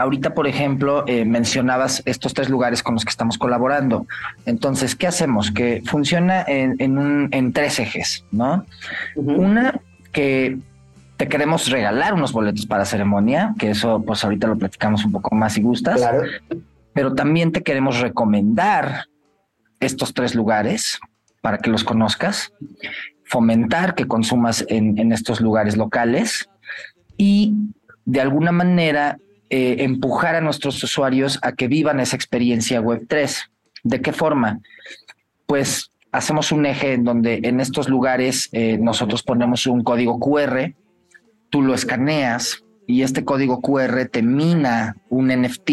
Ahorita, 0.00 0.32
por 0.32 0.46
ejemplo, 0.46 1.04
eh, 1.06 1.26
mencionabas 1.26 2.02
estos 2.06 2.32
tres 2.32 2.48
lugares 2.48 2.82
con 2.82 2.94
los 2.94 3.04
que 3.04 3.10
estamos 3.10 3.36
colaborando. 3.36 4.06
Entonces, 4.46 4.96
¿qué 4.96 5.06
hacemos? 5.06 5.50
Que 5.50 5.82
funciona 5.84 6.42
en, 6.46 6.96
un, 6.96 7.28
en 7.32 7.52
tres 7.52 7.78
ejes, 7.78 8.24
¿no? 8.30 8.64
Una, 9.14 9.78
que 10.10 10.56
te 11.18 11.28
queremos 11.28 11.68
regalar 11.68 12.14
unos 12.14 12.32
boletos 12.32 12.64
para 12.64 12.86
ceremonia, 12.86 13.54
que 13.58 13.70
eso, 13.70 14.02
pues 14.02 14.24
ahorita 14.24 14.46
lo 14.46 14.56
platicamos 14.56 15.04
un 15.04 15.12
poco 15.12 15.34
más 15.34 15.52
si 15.52 15.60
gustas. 15.62 15.96
Claro. 15.96 16.22
Pero 16.94 17.14
también 17.14 17.52
te 17.52 17.62
queremos 17.62 18.00
recomendar 18.00 19.04
estos 19.80 20.14
tres 20.14 20.34
lugares 20.34 20.98
para 21.42 21.58
que 21.58 21.68
los 21.68 21.84
conozcas, 21.84 22.54
fomentar 23.24 23.94
que 23.94 24.06
consumas 24.06 24.64
en, 24.68 24.98
en 24.98 25.12
estos 25.12 25.42
lugares 25.42 25.76
locales 25.76 26.48
y 27.18 27.54
de 28.06 28.22
alguna 28.22 28.50
manera 28.50 29.18
eh, 29.50 29.76
empujar 29.80 30.36
a 30.36 30.40
nuestros 30.40 30.82
usuarios 30.82 31.38
a 31.42 31.52
que 31.52 31.68
vivan 31.68 32.00
esa 32.00 32.16
experiencia 32.16 32.80
Web 32.80 33.06
3. 33.08 33.50
¿De 33.82 34.00
qué 34.00 34.12
forma? 34.12 34.60
Pues 35.46 35.90
hacemos 36.12 36.52
un 36.52 36.66
eje 36.66 36.94
en 36.94 37.04
donde 37.04 37.40
en 37.42 37.60
estos 37.60 37.88
lugares 37.88 38.48
eh, 38.52 38.78
nosotros 38.80 39.22
ponemos 39.22 39.66
un 39.66 39.82
código 39.82 40.18
QR, 40.18 40.74
tú 41.50 41.62
lo 41.62 41.74
escaneas 41.74 42.62
y 42.86 43.02
este 43.02 43.24
código 43.24 43.60
QR 43.60 44.06
te 44.06 44.22
mina 44.22 44.96
un 45.08 45.28
NFT 45.28 45.70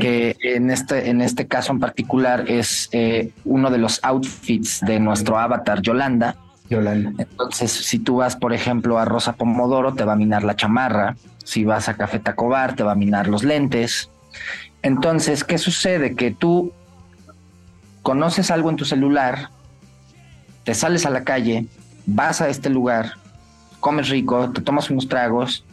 que 0.00 0.36
en 0.42 0.70
este, 0.70 1.08
en 1.08 1.20
este 1.20 1.46
caso 1.46 1.72
en 1.72 1.80
particular 1.80 2.44
es 2.46 2.88
eh, 2.92 3.30
uno 3.44 3.70
de 3.70 3.78
los 3.78 4.00
outfits 4.02 4.80
de 4.80 5.00
nuestro 5.00 5.38
avatar 5.38 5.80
Yolanda. 5.80 6.36
Yolanda. 6.68 7.12
Entonces, 7.18 7.70
si 7.70 7.98
tú 7.98 8.16
vas, 8.16 8.36
por 8.36 8.52
ejemplo, 8.52 8.98
a 8.98 9.04
Rosa 9.04 9.34
Pomodoro, 9.34 9.94
te 9.94 10.04
va 10.04 10.14
a 10.14 10.16
minar 10.16 10.44
la 10.44 10.56
chamarra. 10.56 11.16
Si 11.44 11.64
vas 11.64 11.88
a 11.88 11.96
Café 11.96 12.18
Tacobar, 12.18 12.74
te 12.76 12.82
va 12.82 12.92
a 12.92 12.96
minar 12.96 13.28
los 13.28 13.44
lentes. 13.44 14.10
Entonces, 14.82 15.44
¿qué 15.44 15.58
sucede? 15.58 16.14
Que 16.14 16.30
tú 16.30 16.72
conoces 18.02 18.50
algo 18.50 18.70
en 18.70 18.76
tu 18.76 18.84
celular, 18.84 19.50
te 20.62 20.74
sales 20.74 21.06
a 21.06 21.10
la 21.10 21.24
calle, 21.24 21.66
vas 22.06 22.40
a 22.40 22.48
este 22.48 22.70
lugar, 22.70 23.14
comes 23.80 24.08
rico, 24.08 24.50
te 24.52 24.60
tomas 24.60 24.90
unos 24.90 25.08
tragos, 25.08 25.64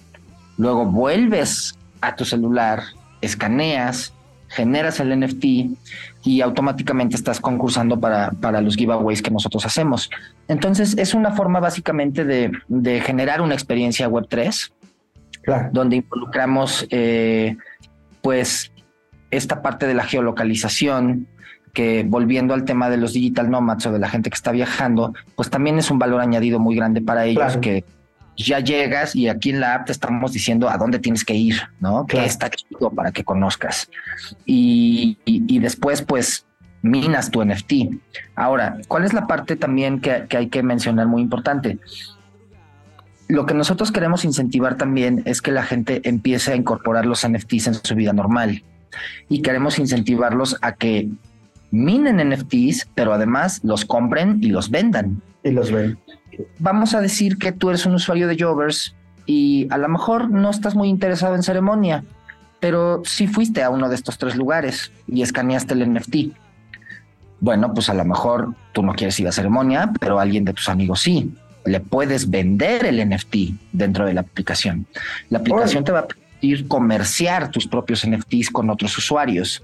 luego 0.58 0.86
vuelves 0.86 1.78
a 2.02 2.16
tu 2.16 2.26
celular, 2.26 2.84
escaneas, 3.22 4.14
generas 4.54 5.00
el 5.00 5.20
NFT 5.20 5.46
y 6.24 6.42
automáticamente 6.42 7.16
estás 7.16 7.40
concursando 7.40 8.00
para, 8.00 8.32
para 8.32 8.62
los 8.62 8.76
giveaways 8.76 9.22
que 9.22 9.32
nosotros 9.32 9.66
hacemos. 9.66 10.10
Entonces 10.48 10.98
es 10.98 11.14
una 11.14 11.32
forma 11.32 11.60
básicamente 11.60 12.24
de, 12.24 12.52
de 12.68 13.02
generar 13.02 13.42
una 13.42 13.54
experiencia 13.56 14.08
Web3, 14.10 14.72
donde 15.72 15.98
involucramos 15.98 16.88
eh, 16.90 17.58
pues 18.22 18.72
esta 19.32 19.62
parte 19.62 19.88
de 19.88 19.94
la 19.94 20.06
geolocalización, 20.06 21.28
que 21.74 22.06
volviendo 22.08 22.54
al 22.54 22.66
tema 22.66 22.90
de 22.90 22.98
los 22.98 23.14
digital 23.14 23.50
nomads 23.50 23.88
o 23.88 23.92
de 23.92 24.00
la 24.00 24.08
gente 24.08 24.30
que 24.30 24.36
está 24.36 24.52
viajando, 24.52 25.14
pues 25.36 25.50
también 25.50 25.80
es 25.80 25.90
un 25.90 25.98
valor 25.98 26.22
añadido 26.22 26.60
muy 26.60 26.76
grande 26.76 27.02
para 27.02 27.26
ellos 27.26 27.58
que 27.58 27.84
ya 28.38 28.60
llegas 28.60 29.16
y 29.16 29.28
aquí 29.28 29.52
en 29.52 29.60
la 29.60 29.76
app 29.76 29.86
te 29.86 29.92
estamos 29.92 30.34
diciendo 30.34 30.70
a 30.70 30.78
dónde 30.78 31.00
tienes 31.00 31.24
que 31.24 31.36
ir, 31.36 31.62
¿no? 31.80 32.06
Que 32.06 32.26
está 32.26 32.50
chido 32.50 32.92
para 32.92 33.12
que 33.12 33.24
conozcas. 33.24 33.90
Y, 34.46 35.18
después, 35.60 36.02
pues, 36.02 36.46
minas 36.82 37.32
tu 37.32 37.44
NFT. 37.44 37.74
Ahora, 38.36 38.78
¿cuál 38.88 39.06
es 39.06 39.14
la 39.14 39.28
parte 39.28 39.56
también 39.56 40.00
que, 40.00 40.26
que 40.28 40.38
hay 40.38 40.50
que 40.50 40.64
mencionar 40.64 41.08
muy 41.08 41.22
importante? 41.22 41.80
Lo 43.28 43.46
que 43.46 43.54
nosotros 43.54 43.92
queremos 43.92 44.26
incentivar 44.26 44.76
también 44.76 45.24
es 45.26 45.42
que 45.42 45.52
la 45.52 45.64
gente 45.64 46.02
empiece 46.04 46.54
a 46.54 46.56
incorporar 46.56 47.06
los 47.06 47.28
NFTs 47.28 47.68
en 47.68 47.74
su 47.76 47.96
vida 47.96 48.14
normal 48.14 48.64
y 49.30 49.42
queremos 49.42 49.80
incentivarlos 49.80 50.58
a 50.62 50.74
que 50.74 51.10
minen 51.72 52.30
NFTs, 52.30 52.90
pero 52.94 53.14
además 53.14 53.62
los 53.64 53.86
compren 53.86 54.40
y 54.44 54.50
los 54.50 54.70
vendan. 54.70 55.22
Y 55.44 55.52
los 55.52 55.72
ven 55.72 55.98
vamos 56.60 56.94
a 56.94 57.02
decir 57.02 57.38
que 57.38 57.52
tú 57.52 57.70
eres 57.70 57.86
un 57.86 57.96
usuario 57.96 58.28
de 58.28 58.38
Jovers 58.42 58.96
y 59.26 59.68
a 59.70 59.78
lo 59.78 59.88
mejor 59.90 60.30
no 60.30 60.50
estás 60.50 60.76
muy 60.76 60.90
interesado 60.90 61.36
en 61.36 61.44
ceremonia, 61.44 62.04
pero 62.60 63.02
si 63.06 63.28
fuiste 63.28 63.64
a 63.64 63.70
uno 63.70 63.90
de 63.90 63.96
estos 63.96 64.18
tres 64.18 64.36
lugares 64.36 64.92
y 65.08 65.22
escaneaste 65.22 65.74
el 65.74 65.94
NFT. 65.94 66.16
Bueno, 67.40 67.74
pues 67.74 67.90
a 67.90 67.94
lo 67.94 68.06
mejor 68.06 68.54
tú 68.72 68.84
no 68.84 68.94
quieres 68.94 69.20
ir 69.20 69.28
a 69.28 69.32
ceremonia, 69.32 69.92
pero 70.00 70.20
alguien 70.20 70.46
de 70.46 70.54
tus 70.54 70.70
amigos 70.70 71.02
sí. 71.02 71.34
Le 71.66 71.80
puedes 71.80 72.30
vender 72.30 72.86
el 72.86 73.10
NFT 73.10 73.36
dentro 73.72 74.06
de 74.06 74.14
la 74.14 74.22
aplicación. 74.22 74.86
La 75.30 75.40
aplicación 75.40 75.84
te 75.84 75.92
va 75.92 76.00
a 76.00 76.08
permitir 76.08 76.68
comerciar 76.68 77.52
tus 77.52 77.68
propios 77.68 78.08
NFTs 78.08 78.50
con 78.50 78.70
otros 78.70 78.98
usuarios. 78.98 79.64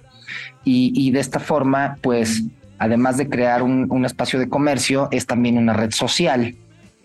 Y, 0.63 0.91
y 0.93 1.11
de 1.11 1.19
esta 1.19 1.39
forma, 1.39 1.97
pues 2.01 2.43
además 2.79 3.17
de 3.17 3.29
crear 3.29 3.61
un, 3.61 4.05
espacio 4.05 4.39
de 4.39 4.49
comercio, 4.49 5.09
es 5.11 5.25
también 5.25 5.57
una 5.57 5.73
red 5.73 5.91
social, 5.91 6.55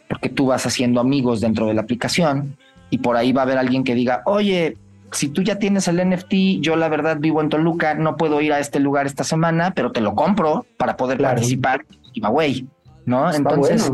porque 0.09 0.28
tú 0.28 0.47
vas 0.47 0.64
haciendo 0.66 1.00
amigos 1.00 1.40
dentro 1.40 1.66
de 1.66 1.75
la 1.75 1.83
aplicación 1.83 2.57
y 2.90 2.99
por 2.99 3.16
ahí 3.16 3.33
va 3.33 3.43
a 3.43 3.45
haber 3.45 3.59
alguien 3.59 3.83
que 3.83 3.95
diga, 3.95 4.23
oye, 4.25 4.76
si 5.12 5.28
tú 5.28 5.43
ya 5.43 5.59
tienes 5.59 5.88
el 5.88 5.97
NFT, 6.09 6.61
yo 6.61 6.76
la 6.76 6.88
verdad 6.88 7.19
vivo 7.19 7.40
en 7.40 7.49
Toluca, 7.49 7.95
no 7.95 8.16
puedo 8.16 8.40
ir 8.40 8.52
a 8.52 8.61
este 8.61 8.81
lugar 8.81 9.07
esta 9.07 9.25
semana, 9.25 9.73
pero 9.75 9.93
te 9.93 10.00
lo 10.00 10.14
compro 10.14 10.64
para 10.76 10.97
poder 10.97 11.19
participar 11.19 11.85
giveaway, 12.12 12.66
¿no? 13.04 13.33
Entonces, 13.33 13.93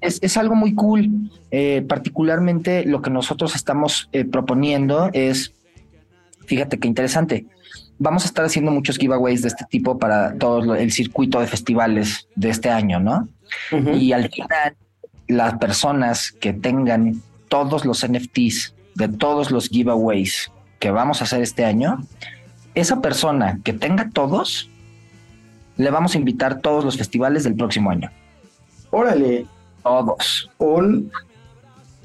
es, 0.00 0.36
algo 0.36 0.54
muy 0.54 0.74
cool. 0.74 1.10
Eh, 1.52 1.84
particularmente 1.88 2.84
lo 2.84 3.02
que 3.02 3.10
nosotros 3.10 3.54
estamos 3.54 4.08
eh, 4.12 4.24
proponiendo 4.24 5.10
es, 5.12 5.52
fíjate 6.46 6.78
qué 6.78 6.88
interesante, 6.88 7.46
vamos 8.00 8.24
a 8.24 8.26
estar 8.26 8.44
haciendo 8.44 8.72
muchos 8.72 8.96
giveaways 8.96 9.42
de 9.42 9.48
este 9.48 9.64
tipo 9.66 9.98
para 9.98 10.34
todo 10.34 10.74
el 10.74 10.90
circuito 10.90 11.38
de 11.38 11.46
festivales 11.46 12.26
de 12.34 12.48
este 12.48 12.70
año, 12.70 12.98
¿no? 12.98 13.28
Y 13.94 14.12
al 14.12 14.28
final, 14.30 14.74
las 15.28 15.58
personas 15.58 16.32
que 16.32 16.52
tengan 16.52 17.22
todos 17.48 17.84
los 17.84 18.04
NFTs 18.04 18.74
de 18.94 19.08
todos 19.08 19.50
los 19.50 19.68
giveaways 19.68 20.50
que 20.78 20.90
vamos 20.90 21.20
a 21.20 21.24
hacer 21.24 21.42
este 21.42 21.64
año, 21.64 22.02
esa 22.74 23.02
persona 23.02 23.60
que 23.62 23.74
tenga 23.74 24.08
todos, 24.08 24.70
le 25.76 25.90
vamos 25.90 26.14
a 26.14 26.18
invitar 26.18 26.60
todos 26.60 26.84
los 26.84 26.96
festivales 26.96 27.44
del 27.44 27.54
próximo 27.54 27.90
año. 27.90 28.10
Órale. 28.90 29.46
Todos. 29.82 30.50
Un 30.58 31.10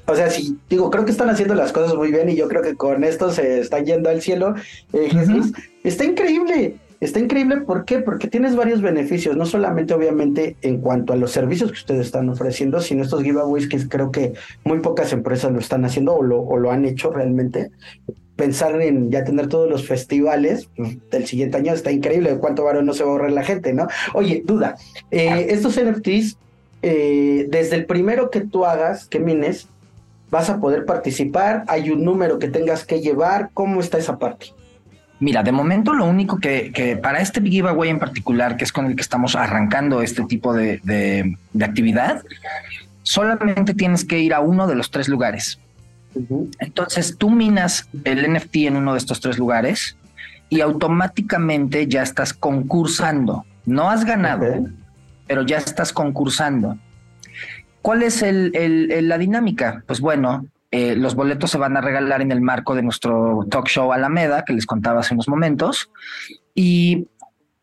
o 0.06 0.14
sea, 0.14 0.30
sí, 0.30 0.56
digo, 0.70 0.90
creo 0.90 1.04
que 1.04 1.10
están 1.10 1.30
haciendo 1.30 1.54
las 1.54 1.72
cosas 1.72 1.96
muy 1.96 2.12
bien 2.12 2.28
y 2.28 2.36
yo 2.36 2.48
creo 2.48 2.62
que 2.62 2.76
con 2.76 3.02
esto 3.02 3.32
se 3.32 3.60
están 3.60 3.84
yendo 3.84 4.08
al 4.08 4.22
cielo. 4.22 4.54
Eh, 4.92 5.08
Jesús, 5.10 5.52
está 5.82 6.04
increíble. 6.04 6.76
Está 7.00 7.20
increíble, 7.20 7.58
¿por 7.58 7.84
qué? 7.84 7.98
Porque 7.98 8.26
tienes 8.26 8.56
varios 8.56 8.80
beneficios, 8.80 9.36
no 9.36 9.44
solamente 9.44 9.92
obviamente 9.92 10.56
en 10.62 10.80
cuanto 10.80 11.12
a 11.12 11.16
los 11.16 11.30
servicios 11.30 11.70
que 11.70 11.78
ustedes 11.78 12.06
están 12.06 12.28
ofreciendo, 12.30 12.80
sino 12.80 13.02
estos 13.02 13.22
giveaways 13.22 13.68
que 13.68 13.86
creo 13.86 14.10
que 14.10 14.32
muy 14.64 14.80
pocas 14.80 15.12
empresas 15.12 15.52
lo 15.52 15.58
están 15.58 15.84
haciendo 15.84 16.14
o 16.14 16.22
lo, 16.22 16.40
o 16.40 16.56
lo 16.56 16.70
han 16.70 16.86
hecho 16.86 17.10
realmente. 17.10 17.70
Pensar 18.36 18.80
en 18.80 19.10
ya 19.10 19.24
tener 19.24 19.48
todos 19.48 19.68
los 19.68 19.86
festivales 19.86 20.70
pues, 20.74 20.96
del 21.10 21.26
siguiente 21.26 21.58
año 21.58 21.74
está 21.74 21.92
increíble, 21.92 22.38
cuánto 22.38 22.64
varón 22.64 22.86
no 22.86 22.94
se 22.94 23.02
va 23.04 23.10
a 23.10 23.12
ahorrar 23.12 23.32
la 23.32 23.44
gente, 23.44 23.74
¿no? 23.74 23.88
Oye, 24.14 24.42
duda, 24.44 24.76
eh, 25.10 25.48
estos 25.50 25.78
NFTs, 25.78 26.38
eh, 26.80 27.46
desde 27.50 27.76
el 27.76 27.84
primero 27.84 28.30
que 28.30 28.40
tú 28.40 28.64
hagas, 28.64 29.06
que 29.06 29.20
mines, 29.20 29.68
vas 30.30 30.50
a 30.50 30.60
poder 30.60 30.84
participar, 30.84 31.64
hay 31.68 31.90
un 31.90 32.04
número 32.04 32.38
que 32.38 32.48
tengas 32.48 32.84
que 32.84 33.00
llevar, 33.00 33.50
¿cómo 33.54 33.80
está 33.80 33.98
esa 33.98 34.18
parte? 34.18 34.46
Mira, 35.18 35.42
de 35.42 35.52
momento 35.52 35.94
lo 35.94 36.04
único 36.04 36.38
que, 36.38 36.72
que, 36.72 36.96
para 36.96 37.20
este 37.20 37.40
giveaway 37.40 37.88
en 37.88 37.98
particular, 37.98 38.56
que 38.56 38.64
es 38.64 38.72
con 38.72 38.86
el 38.86 38.96
que 38.96 39.02
estamos 39.02 39.34
arrancando 39.34 40.02
este 40.02 40.24
tipo 40.24 40.52
de, 40.52 40.78
de, 40.82 41.64
actividad, 41.64 42.22
solamente 43.02 43.72
tienes 43.72 44.04
que 44.04 44.18
ir 44.18 44.34
a 44.34 44.40
uno 44.40 44.66
de 44.66 44.74
los 44.74 44.90
tres 44.90 45.08
lugares. 45.08 45.58
Entonces 46.58 47.16
tú 47.16 47.30
minas 47.30 47.88
el 48.04 48.30
NFT 48.30 48.56
en 48.56 48.76
uno 48.76 48.92
de 48.92 48.98
estos 48.98 49.20
tres 49.20 49.38
lugares 49.38 49.96
y 50.48 50.60
automáticamente 50.60 51.86
ya 51.86 52.02
estás 52.02 52.32
concursando. 52.32 53.44
No 53.64 53.90
has 53.90 54.04
ganado, 54.04 54.66
pero 55.26 55.42
ya 55.42 55.58
estás 55.58 55.92
concursando. 55.92 56.78
¿Cuál 57.86 58.02
es 58.02 58.20
la 58.20 59.16
dinámica? 59.16 59.84
Pues 59.86 60.00
bueno, 60.00 60.48
eh, 60.72 60.96
los 60.96 61.14
boletos 61.14 61.52
se 61.52 61.56
van 61.56 61.76
a 61.76 61.80
regalar 61.80 62.20
en 62.20 62.32
el 62.32 62.40
marco 62.40 62.74
de 62.74 62.82
nuestro 62.82 63.46
talk 63.48 63.68
show 63.68 63.92
Alameda, 63.92 64.44
que 64.44 64.54
les 64.54 64.66
contaba 64.66 64.98
hace 64.98 65.14
unos 65.14 65.28
momentos. 65.28 65.88
Y 66.52 67.06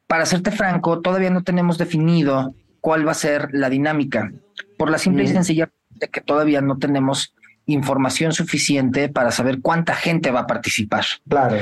para 0.08 0.26
serte 0.26 0.52
franco, 0.52 1.02
todavía 1.02 1.30
no 1.30 1.44
tenemos 1.44 1.78
definido 1.78 2.56
cuál 2.80 3.06
va 3.06 3.12
a 3.12 3.16
ser 3.16 3.50
la 3.52 3.70
dinámica, 3.70 4.32
por 4.78 4.90
la 4.90 4.98
simple 4.98 5.26
y 5.26 5.28
sencilla 5.28 5.70
de 5.90 6.08
que 6.08 6.22
todavía 6.22 6.62
no 6.62 6.78
tenemos 6.78 7.36
información 7.66 8.32
suficiente 8.32 9.10
para 9.10 9.30
saber 9.30 9.60
cuánta 9.60 9.94
gente 9.94 10.32
va 10.32 10.40
a 10.40 10.48
participar. 10.48 11.04
Claro. 11.28 11.58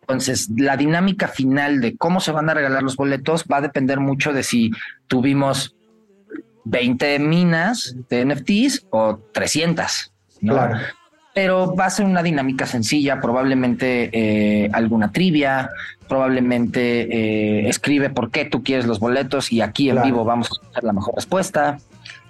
Entonces, 0.00 0.50
la 0.56 0.76
dinámica 0.76 1.28
final 1.28 1.80
de 1.80 1.96
cómo 1.96 2.18
se 2.18 2.32
van 2.32 2.50
a 2.50 2.54
regalar 2.54 2.82
los 2.82 2.96
boletos 2.96 3.44
va 3.44 3.58
a 3.58 3.60
depender 3.60 4.00
mucho 4.00 4.32
de 4.32 4.42
si 4.42 4.72
tuvimos 5.06 5.76
20 6.64 7.18
minas 7.18 7.96
de 8.08 8.24
NFTs 8.24 8.86
o 8.90 9.18
300. 9.32 10.12
Claro. 10.40 10.78
Pero 11.34 11.74
va 11.74 11.86
a 11.86 11.90
ser 11.90 12.06
una 12.06 12.22
dinámica 12.22 12.66
sencilla, 12.66 13.20
probablemente 13.20 14.10
eh, 14.12 14.70
alguna 14.72 15.12
trivia, 15.12 15.70
probablemente 16.08 17.02
eh, 17.02 17.68
escribe 17.68 18.10
por 18.10 18.30
qué 18.30 18.44
tú 18.44 18.64
quieres 18.64 18.86
los 18.86 18.98
boletos 18.98 19.52
y 19.52 19.60
aquí 19.60 19.90
en 19.90 20.02
vivo 20.02 20.24
vamos 20.24 20.48
a 20.50 20.70
hacer 20.70 20.84
la 20.84 20.92
mejor 20.92 21.14
respuesta. 21.14 21.78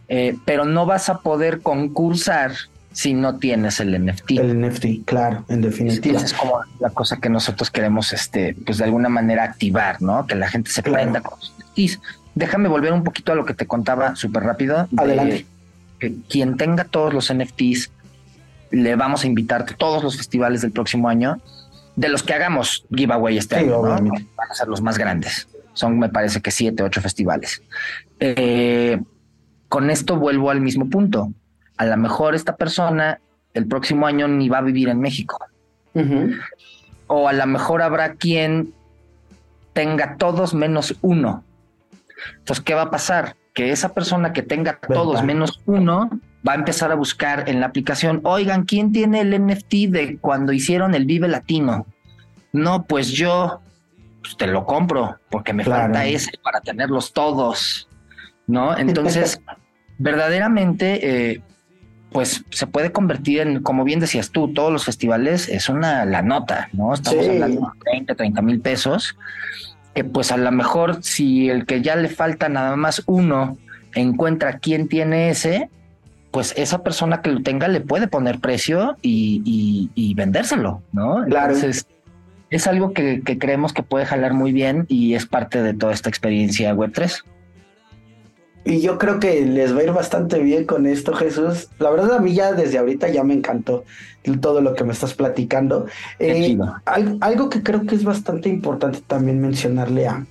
Eh, 0.09 0.37
pero 0.45 0.65
no 0.65 0.87
vas 0.87 1.09
a 1.09 1.21
poder 1.21 1.61
concursar 1.61 2.53
si 2.93 3.15
no 3.15 3.39
tienes 3.39 3.81
el 3.81 4.05
NFT. 4.05 4.33
El 4.33 4.61
NFT, 4.61 5.05
claro, 5.05 5.45
en 5.49 5.61
definitiva. 5.61 6.17
Esa 6.17 6.27
es 6.27 6.33
como 6.33 6.61
la 6.81 6.91
cosa 6.91 7.19
que 7.19 7.29
nosotros 7.29 7.71
queremos, 7.71 8.13
este, 8.13 8.57
pues 8.67 8.79
de 8.79 8.85
alguna 8.85 9.09
manera 9.09 9.45
activar, 9.45 10.03
¿no? 10.03 10.27
Que 10.27 10.35
la 10.35 10.49
gente 10.49 10.71
se 10.71 10.83
prenda 10.83 11.21
con 11.21 11.39
los 11.39 11.55
NFTs. 11.59 12.01
Déjame 12.35 12.69
volver 12.69 12.93
un 12.93 13.05
poquito 13.05 13.33
a 13.33 13.35
lo 13.35 13.45
que 13.45 13.55
te 13.55 13.67
contaba 13.67 14.17
súper 14.17 14.45
rápido. 14.45 14.89
Adelante. 14.97 15.47
Que 15.99 16.15
quien 16.29 16.57
tenga 16.57 16.85
todos 16.85 17.13
los 17.13 17.33
NFTs, 17.33 17.91
le 18.71 18.97
vamos 18.97 19.25
a 19.25 19.27
invitar 19.27 19.63
a 19.63 19.67
todos 19.67 20.03
los 20.03 20.17
festivales 20.17 20.63
del 20.63 20.73
próximo 20.73 21.09
año, 21.09 21.41
de 21.97 22.09
los 22.09 22.23
que 22.23 22.33
hagamos 22.33 22.87
giveaway 22.95 23.37
este 23.37 23.57
año, 23.57 23.83
van 23.83 24.11
a 24.51 24.55
ser 24.55 24.69
los 24.69 24.81
más 24.81 24.97
grandes. 24.97 25.49
Son, 25.75 25.99
me 25.99 26.09
parece 26.09 26.41
que 26.41 26.51
siete, 26.51 26.83
ocho 26.83 27.01
festivales. 27.01 27.63
Eh, 28.21 29.01
con 29.69 29.91
esto 29.91 30.17
vuelvo 30.17 30.51
al 30.51 30.61
mismo 30.61 30.89
punto. 30.89 31.33
A 31.77 31.87
lo 31.87 31.97
mejor 31.97 32.35
esta 32.35 32.57
persona 32.57 33.21
el 33.55 33.67
próximo 33.67 34.07
año 34.07 34.29
ni 34.29 34.49
va 34.49 34.59
a 34.59 34.63
vivir 34.63 34.89
en 34.89 35.01
México. 35.01 35.39
O 37.07 37.29
a 37.29 37.33
lo 37.33 37.47
mejor 37.47 37.83
habrá 37.83 38.15
quien 38.15 38.73
tenga 39.73 40.17
todos 40.17 40.55
menos 40.55 40.97
uno 41.01 41.45
entonces, 42.39 42.65
¿qué 42.65 42.75
va 42.75 42.83
a 42.83 42.91
pasar? 42.91 43.37
Que 43.55 43.73
esa 43.73 43.93
persona 43.93 44.33
que 44.33 44.43
tenga 44.43 44.79
todos 44.79 45.23
menos 45.23 45.61
uno 45.67 46.11
va 46.47 46.53
a 46.53 46.57
empezar 46.57 46.91
a 46.93 46.95
buscar 46.95 47.49
en 47.49 47.61
la 47.61 47.67
aplicación, 47.67 48.21
oigan, 48.25 48.65
¿quién 48.65 48.93
tiene 48.93 49.21
el 49.21 49.47
NFT 49.47 49.73
de 49.89 50.19
cuando 50.21 50.53
hicieron 50.53 50.95
el 50.95 51.05
Vive 51.05 51.29
Latino? 51.29 51.87
No, 52.53 52.85
pues 52.85 53.11
yo 53.11 53.61
pues, 54.23 54.37
te 54.37 54.47
lo 54.47 54.65
compro 54.65 55.19
porque 55.31 55.53
me 55.53 55.65
falta 55.65 56.07
ese 56.07 56.33
para 56.43 56.61
tenerlos 56.61 57.12
todos, 57.12 57.89
¿no? 58.47 58.77
Entonces, 58.77 59.41
verdaderamente, 59.99 61.33
eh, 61.33 61.43
pues 62.11 62.45
se 62.50 62.67
puede 62.67 62.91
convertir 62.91 63.41
en, 63.41 63.62
como 63.62 63.85
bien 63.85 64.00
decías 64.00 64.31
tú, 64.31 64.53
todos 64.53 64.73
los 64.73 64.85
festivales 64.85 65.49
es 65.49 65.69
una 65.69 66.05
la 66.05 66.23
nota, 66.23 66.69
¿no? 66.73 66.93
Estamos 66.93 67.29
hablando 67.29 67.73
de 67.85 67.93
20, 67.93 68.15
30 68.15 68.43
mil 68.43 68.61
pesos, 68.61 69.17
que 69.94 70.04
pues 70.04 70.32
a 70.32 70.37
lo 70.37 70.50
mejor 70.52 71.02
si 71.02 71.49
el 71.49 71.66
que 71.66 71.82
ya 71.82 71.97
le 71.97 72.09
falta 72.09 72.49
nada 72.49 72.76
más 72.76 73.02
uno 73.06 73.59
encuentra 73.94 74.59
quién 74.59 74.88
tiene 74.88 75.30
ese, 75.30 75.68
pues 76.30 76.54
esa 76.56 76.82
persona 76.82 77.23
que 77.23 77.30
lo 77.30 77.42
tenga 77.42 77.68
le 77.68 77.80
puede 77.80 78.06
poner 78.06 78.38
precio 78.38 78.97
y, 79.02 80.14
vendérselo, 80.14 80.82
¿no? 80.92 81.25
Claro. 81.26 81.54
Entonces, 81.54 81.87
es 82.50 82.66
algo 82.66 82.92
que, 82.92 83.23
que 83.23 83.38
creemos 83.38 83.73
que 83.73 83.82
puede 83.82 84.06
jalar 84.06 84.32
muy 84.35 84.52
bien 84.52 84.87
y 84.88 85.14
es 85.14 85.26
parte 85.26 85.62
de 85.62 85.75
toda 85.75 85.92
esta 85.92 86.09
experiencia 86.09 86.75
Web3. 86.75 87.23
Y 88.64 88.81
yo 88.81 88.99
creo 88.99 89.19
que 89.19 89.45
les 89.47 89.75
va 89.75 89.81
a 89.81 89.85
ir 89.85 89.93
bastante 89.93 90.38
bien 90.38 90.64
con 90.64 90.87
esto, 90.87 91.14
Jesús. 91.14 91.69
La 91.79 91.90
verdad, 91.90 92.14
a 92.14 92.21
mí 92.21 92.35
ya 92.35 92.52
desde 92.52 92.79
ahorita 92.79 93.09
ya 93.09 93.25
me 93.25 93.35
encantó 93.35 93.85
todo 94.40 94.61
lo 94.61 94.75
que 94.75 94.85
me 94.85 94.93
estás 94.93 95.14
platicando. 95.14 95.87
Eh, 96.19 96.59
algo 97.21 97.49
que 97.49 97.62
creo 97.62 97.87
que 97.87 97.95
es 97.95 98.05
bastante 98.05 98.49
importante 98.49 99.00
también 99.07 99.40
mencionarle 99.40 100.07
a, 100.07 100.26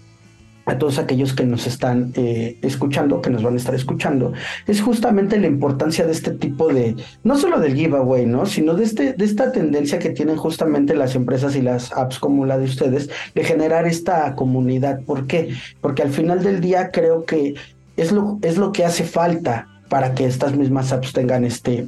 a 0.66 0.78
todos 0.78 1.00
aquellos 1.00 1.34
que 1.34 1.46
nos 1.46 1.68
están 1.68 2.14
eh, 2.16 2.58
escuchando, 2.62 3.22
que 3.22 3.30
nos 3.30 3.44
van 3.44 3.56
a 3.56 3.58
estar 3.58 3.74
escuchando, 3.74 4.34
es 4.68 4.82
justamente 4.82 5.40
la 5.40 5.48
importancia 5.48 6.06
de 6.06 6.12
este 6.12 6.32
tipo 6.32 6.72
de, 6.72 6.96
no 7.24 7.38
solo 7.38 7.60
del 7.60 7.76
giveaway, 7.76 8.26
¿no? 8.26 8.46
Sino 8.46 8.76
de, 8.76 8.84
este, 8.84 9.14
de 9.14 9.26
esta 9.26 9.52
tendencia 9.52 10.00
que 10.00 10.12
tienen 10.12 10.38
justamente 10.38 10.96
las 10.96 11.16
empresas 11.16 11.56
y 11.56 11.62
las 11.62 11.92
apps 11.94 12.20
como 12.20 12.46
la 12.46 12.58
de 12.58 12.66
ustedes, 12.66 13.10
de 13.34 13.44
generar 13.44 13.88
esta 13.88 14.36
comunidad. 14.36 15.02
¿Por 15.02 15.26
qué? 15.28 15.56
Porque 15.82 16.04
al 16.04 16.12
final 16.12 16.44
del 16.44 16.62
día 16.62 16.92
creo 16.92 17.26
que 17.26 17.56
es 18.00 18.12
lo, 18.12 18.40
es 18.42 18.58
lo 18.58 18.72
que 18.72 18.86
hace 18.86 19.04
falta 19.04 19.68
para 19.90 20.14
que 20.14 20.26
estas 20.26 20.56
mismas 20.56 20.92
apps 20.92 21.14
tengan 21.14 21.44
este, 21.44 21.88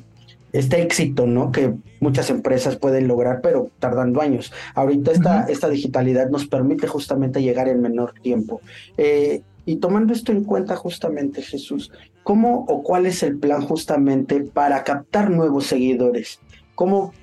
este 0.51 0.81
éxito, 0.81 1.25
¿no? 1.27 1.51
Que 1.51 1.73
muchas 1.99 2.29
empresas 2.29 2.75
pueden 2.75 3.07
lograr, 3.07 3.41
pero 3.41 3.69
tardando 3.79 4.21
años. 4.21 4.51
Ahorita 4.75 5.11
esta, 5.11 5.43
esta 5.43 5.69
digitalidad 5.69 6.29
nos 6.29 6.47
permite 6.47 6.87
justamente 6.87 7.41
llegar 7.41 7.69
en 7.69 7.81
menor 7.81 8.13
tiempo. 8.21 8.61
Eh, 8.97 9.41
y 9.65 9.75
tomando 9.77 10.13
esto 10.13 10.31
en 10.31 10.43
cuenta 10.43 10.75
justamente, 10.75 11.41
Jesús, 11.41 11.91
¿cómo 12.23 12.65
o 12.67 12.81
cuál 12.83 13.05
es 13.05 13.21
el 13.23 13.37
plan 13.37 13.61
justamente 13.61 14.41
para 14.41 14.83
captar 14.83 15.29
nuevos 15.29 15.67
seguidores? 15.67 16.39
¿Cómo, 16.81 17.13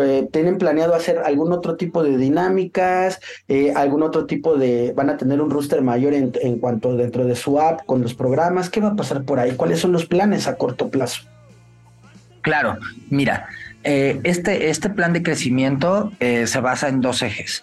eh, 0.00 0.26
tienen 0.32 0.58
planeado 0.58 0.92
hacer 0.92 1.18
algún 1.18 1.52
otro 1.52 1.76
tipo 1.76 2.02
de 2.02 2.16
dinámicas? 2.16 3.20
Eh, 3.46 3.72
¿Algún 3.76 4.02
otro 4.02 4.26
tipo 4.26 4.56
de... 4.56 4.92
van 4.96 5.08
a 5.08 5.16
tener 5.16 5.40
un 5.40 5.50
roster 5.50 5.82
mayor 5.82 6.14
en, 6.14 6.32
en, 6.42 6.58
cuanto 6.58 6.96
dentro 6.96 7.24
de 7.24 7.36
su 7.36 7.60
app 7.60 7.86
con 7.86 8.02
los 8.02 8.12
programas? 8.14 8.70
¿Qué 8.70 8.80
va 8.80 8.88
a 8.88 8.96
pasar 8.96 9.22
por 9.22 9.38
ahí? 9.38 9.52
¿Cuáles 9.52 9.78
son 9.78 9.92
los 9.92 10.06
planes 10.06 10.48
a 10.48 10.56
corto 10.56 10.90
plazo? 10.90 11.22
Claro, 12.40 12.76
mira, 13.08 13.46
eh, 13.84 14.18
este, 14.24 14.68
este 14.68 14.90
plan 14.90 15.12
de 15.12 15.22
crecimiento 15.22 16.10
se 16.18 16.60
basa 16.60 16.88
en 16.88 17.00
dos 17.00 17.22
ejes. 17.22 17.62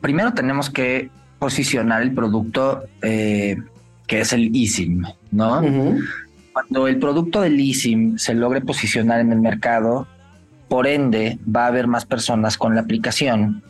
primero 0.00 0.34
tenemos 0.34 0.68
que 0.68 1.10
posicionar 1.38 2.02
el 2.02 2.12
producto 2.12 2.82
que 3.00 4.20
es 4.20 4.32
el 4.32 4.50
eSIM, 4.52 5.04
¿no? 5.30 5.62
Cuando 6.54 6.86
el 6.86 7.00
producto 7.00 7.40
de 7.40 7.50
leasing 7.50 8.16
se 8.16 8.32
logre 8.32 8.60
posicionar 8.60 9.18
en 9.18 9.32
el 9.32 9.40
mercado, 9.40 10.06
por 10.68 10.86
ende 10.86 11.36
va 11.44 11.64
a 11.64 11.66
haber 11.66 11.88
más 11.88 12.06
personas 12.06 12.56
con 12.56 12.76
la 12.76 12.82
aplicación 12.82 13.64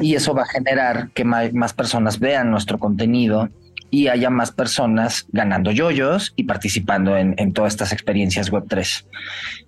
y 0.00 0.14
eso 0.14 0.34
va 0.34 0.42
a 0.42 0.46
generar 0.46 1.10
que 1.10 1.24
más 1.24 1.74
personas 1.74 2.18
vean 2.18 2.50
nuestro 2.50 2.78
contenido 2.78 3.50
y 3.90 4.08
haya 4.08 4.30
más 4.30 4.52
personas 4.52 5.26
ganando 5.32 5.70
yoyos 5.70 6.32
y 6.34 6.44
participando 6.44 7.14
en, 7.18 7.34
en 7.36 7.52
todas 7.52 7.74
estas 7.74 7.92
experiencias 7.92 8.50
Web3. 8.50 9.04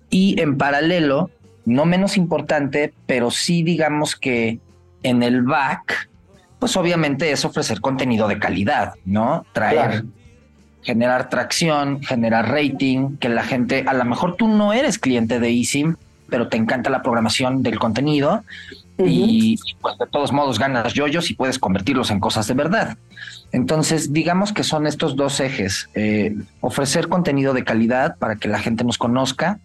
Y 0.09 0.41
en 0.41 0.57
paralelo, 0.57 1.29
no 1.65 1.85
menos 1.85 2.17
importante, 2.17 2.91
pero 3.05 3.29
sí 3.29 3.61
digamos 3.61 4.15
que 4.15 4.59
en 5.03 5.21
el 5.21 5.43
back, 5.43 6.09
pues 6.57 6.75
obviamente 6.75 7.31
es 7.31 7.45
ofrecer 7.45 7.81
contenido 7.81 8.27
de 8.27 8.39
calidad, 8.39 8.93
¿no? 9.05 9.45
Traer 9.53 10.05
generar 10.83 11.29
tracción, 11.29 12.01
generar 12.03 12.49
rating, 12.49 13.17
que 13.17 13.29
la 13.29 13.43
gente, 13.43 13.85
a 13.87 13.93
lo 13.93 14.05
mejor 14.05 14.35
tú 14.35 14.47
no 14.47 14.73
eres 14.73 14.99
cliente 14.99 15.39
de 15.39 15.49
eSIM, 15.49 15.95
pero 16.29 16.47
te 16.47 16.57
encanta 16.57 16.89
la 16.89 17.01
programación 17.01 17.63
del 17.63 17.79
contenido 17.79 18.43
y, 18.97 19.57
pues 19.81 19.97
de 19.97 20.07
todos 20.07 20.31
modos 20.31 20.59
ganas 20.59 20.93
yoyos 20.93 21.29
y 21.31 21.35
puedes 21.35 21.59
convertirlos 21.59 22.11
en 22.11 22.19
cosas 22.19 22.47
de 22.47 22.53
verdad. 22.53 22.97
Entonces, 23.51 24.13
digamos 24.13 24.51
que 24.51 24.63
son 24.63 24.87
estos 24.87 25.15
dos 25.15 25.39
ejes, 25.39 25.89
eh, 25.93 26.35
ofrecer 26.61 27.07
contenido 27.07 27.53
de 27.53 27.63
calidad 27.63 28.17
para 28.17 28.35
que 28.35 28.47
la 28.47 28.59
gente 28.59 28.83
nos 28.83 28.97
conozca. 28.97 29.59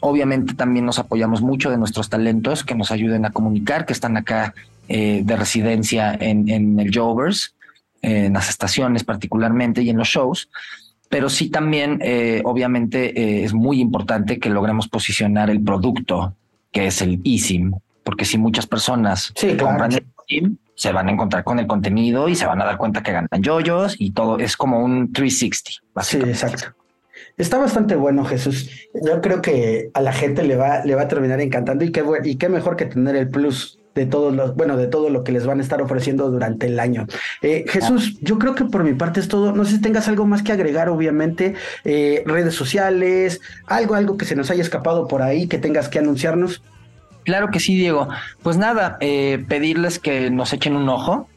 Obviamente 0.00 0.54
también 0.54 0.84
nos 0.84 0.98
apoyamos 0.98 1.42
mucho 1.42 1.70
de 1.70 1.78
nuestros 1.78 2.08
talentos 2.08 2.64
que 2.64 2.74
nos 2.74 2.90
ayuden 2.90 3.24
a 3.24 3.30
comunicar, 3.30 3.86
que 3.86 3.92
están 3.92 4.16
acá 4.16 4.54
eh, 4.88 5.22
de 5.24 5.36
residencia 5.36 6.16
en, 6.18 6.48
en 6.48 6.78
el 6.78 6.96
Jovers 6.96 7.55
en 8.06 8.34
las 8.34 8.48
estaciones 8.48 9.04
particularmente 9.04 9.82
y 9.82 9.90
en 9.90 9.96
los 9.96 10.08
shows, 10.08 10.48
pero 11.08 11.28
sí 11.28 11.50
también 11.50 11.98
eh, 12.02 12.40
obviamente 12.44 13.18
eh, 13.20 13.44
es 13.44 13.52
muy 13.52 13.80
importante 13.80 14.38
que 14.38 14.48
logremos 14.48 14.88
posicionar 14.88 15.50
el 15.50 15.60
producto 15.60 16.34
que 16.70 16.86
es 16.86 17.02
el 17.02 17.20
eSIM, 17.24 17.72
porque 18.04 18.24
si 18.24 18.38
muchas 18.38 18.66
personas 18.66 19.32
compran 19.58 19.92
el 19.92 20.06
eSIM, 20.28 20.56
se 20.74 20.92
van 20.92 21.08
a 21.08 21.12
encontrar 21.12 21.42
con 21.42 21.58
el 21.58 21.66
contenido 21.66 22.28
y 22.28 22.34
se 22.34 22.46
van 22.46 22.60
a 22.60 22.64
dar 22.64 22.76
cuenta 22.76 23.02
que 23.02 23.12
ganan 23.12 23.42
yoyos 23.42 23.96
y 23.98 24.12
todo 24.12 24.38
es 24.38 24.56
como 24.56 24.84
un 24.84 25.12
360. 25.12 26.02
Sí, 26.02 26.18
exacto. 26.18 26.76
Está 27.36 27.58
bastante 27.58 27.96
bueno, 27.96 28.24
Jesús. 28.24 28.70
Yo 28.94 29.20
creo 29.20 29.42
que 29.42 29.90
a 29.94 30.00
la 30.00 30.12
gente 30.12 30.42
le 30.42 30.56
va, 30.56 30.84
le 30.84 30.94
va 30.94 31.02
a 31.02 31.08
terminar 31.08 31.40
encantando 31.40 31.84
y 31.84 31.92
qué, 31.92 32.04
y 32.24 32.36
qué 32.36 32.48
mejor 32.48 32.76
que 32.76 32.86
tener 32.86 33.16
el 33.16 33.28
plus 33.28 33.78
de 33.96 34.04
todos 34.04 34.32
los, 34.32 34.54
bueno, 34.54 34.76
de 34.76 34.86
todo 34.86 35.08
lo 35.08 35.24
que 35.24 35.32
les 35.32 35.46
van 35.46 35.58
a 35.58 35.62
estar 35.62 35.80
ofreciendo 35.80 36.30
durante 36.30 36.66
el 36.66 36.78
año. 36.78 37.06
Eh, 37.40 37.64
Jesús, 37.66 38.18
yo 38.20 38.38
creo 38.38 38.54
que 38.54 38.66
por 38.66 38.84
mi 38.84 38.92
parte 38.92 39.20
es 39.20 39.26
todo. 39.26 39.52
No 39.52 39.64
sé 39.64 39.72
si 39.72 39.80
tengas 39.80 40.06
algo 40.06 40.26
más 40.26 40.42
que 40.42 40.52
agregar, 40.52 40.90
obviamente, 40.90 41.54
eh, 41.84 42.22
redes 42.26 42.54
sociales, 42.54 43.40
algo, 43.66 43.94
algo 43.94 44.18
que 44.18 44.26
se 44.26 44.36
nos 44.36 44.50
haya 44.50 44.62
escapado 44.62 45.08
por 45.08 45.22
ahí, 45.22 45.48
que 45.48 45.58
tengas 45.58 45.88
que 45.88 45.98
anunciarnos. 45.98 46.62
Claro 47.24 47.50
que 47.50 47.58
sí, 47.58 47.74
Diego. 47.74 48.08
Pues 48.42 48.58
nada, 48.58 48.98
eh, 49.00 49.42
pedirles 49.48 49.98
que 49.98 50.30
nos 50.30 50.52
echen 50.52 50.76
un 50.76 50.88
ojo. 50.88 51.28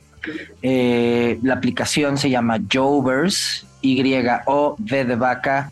la 0.62 1.54
aplicación 1.54 2.18
se 2.18 2.30
llama 2.30 2.60
Jovers, 2.72 3.66
Y-O-V 3.82 5.06
de 5.06 5.16
vaca, 5.16 5.72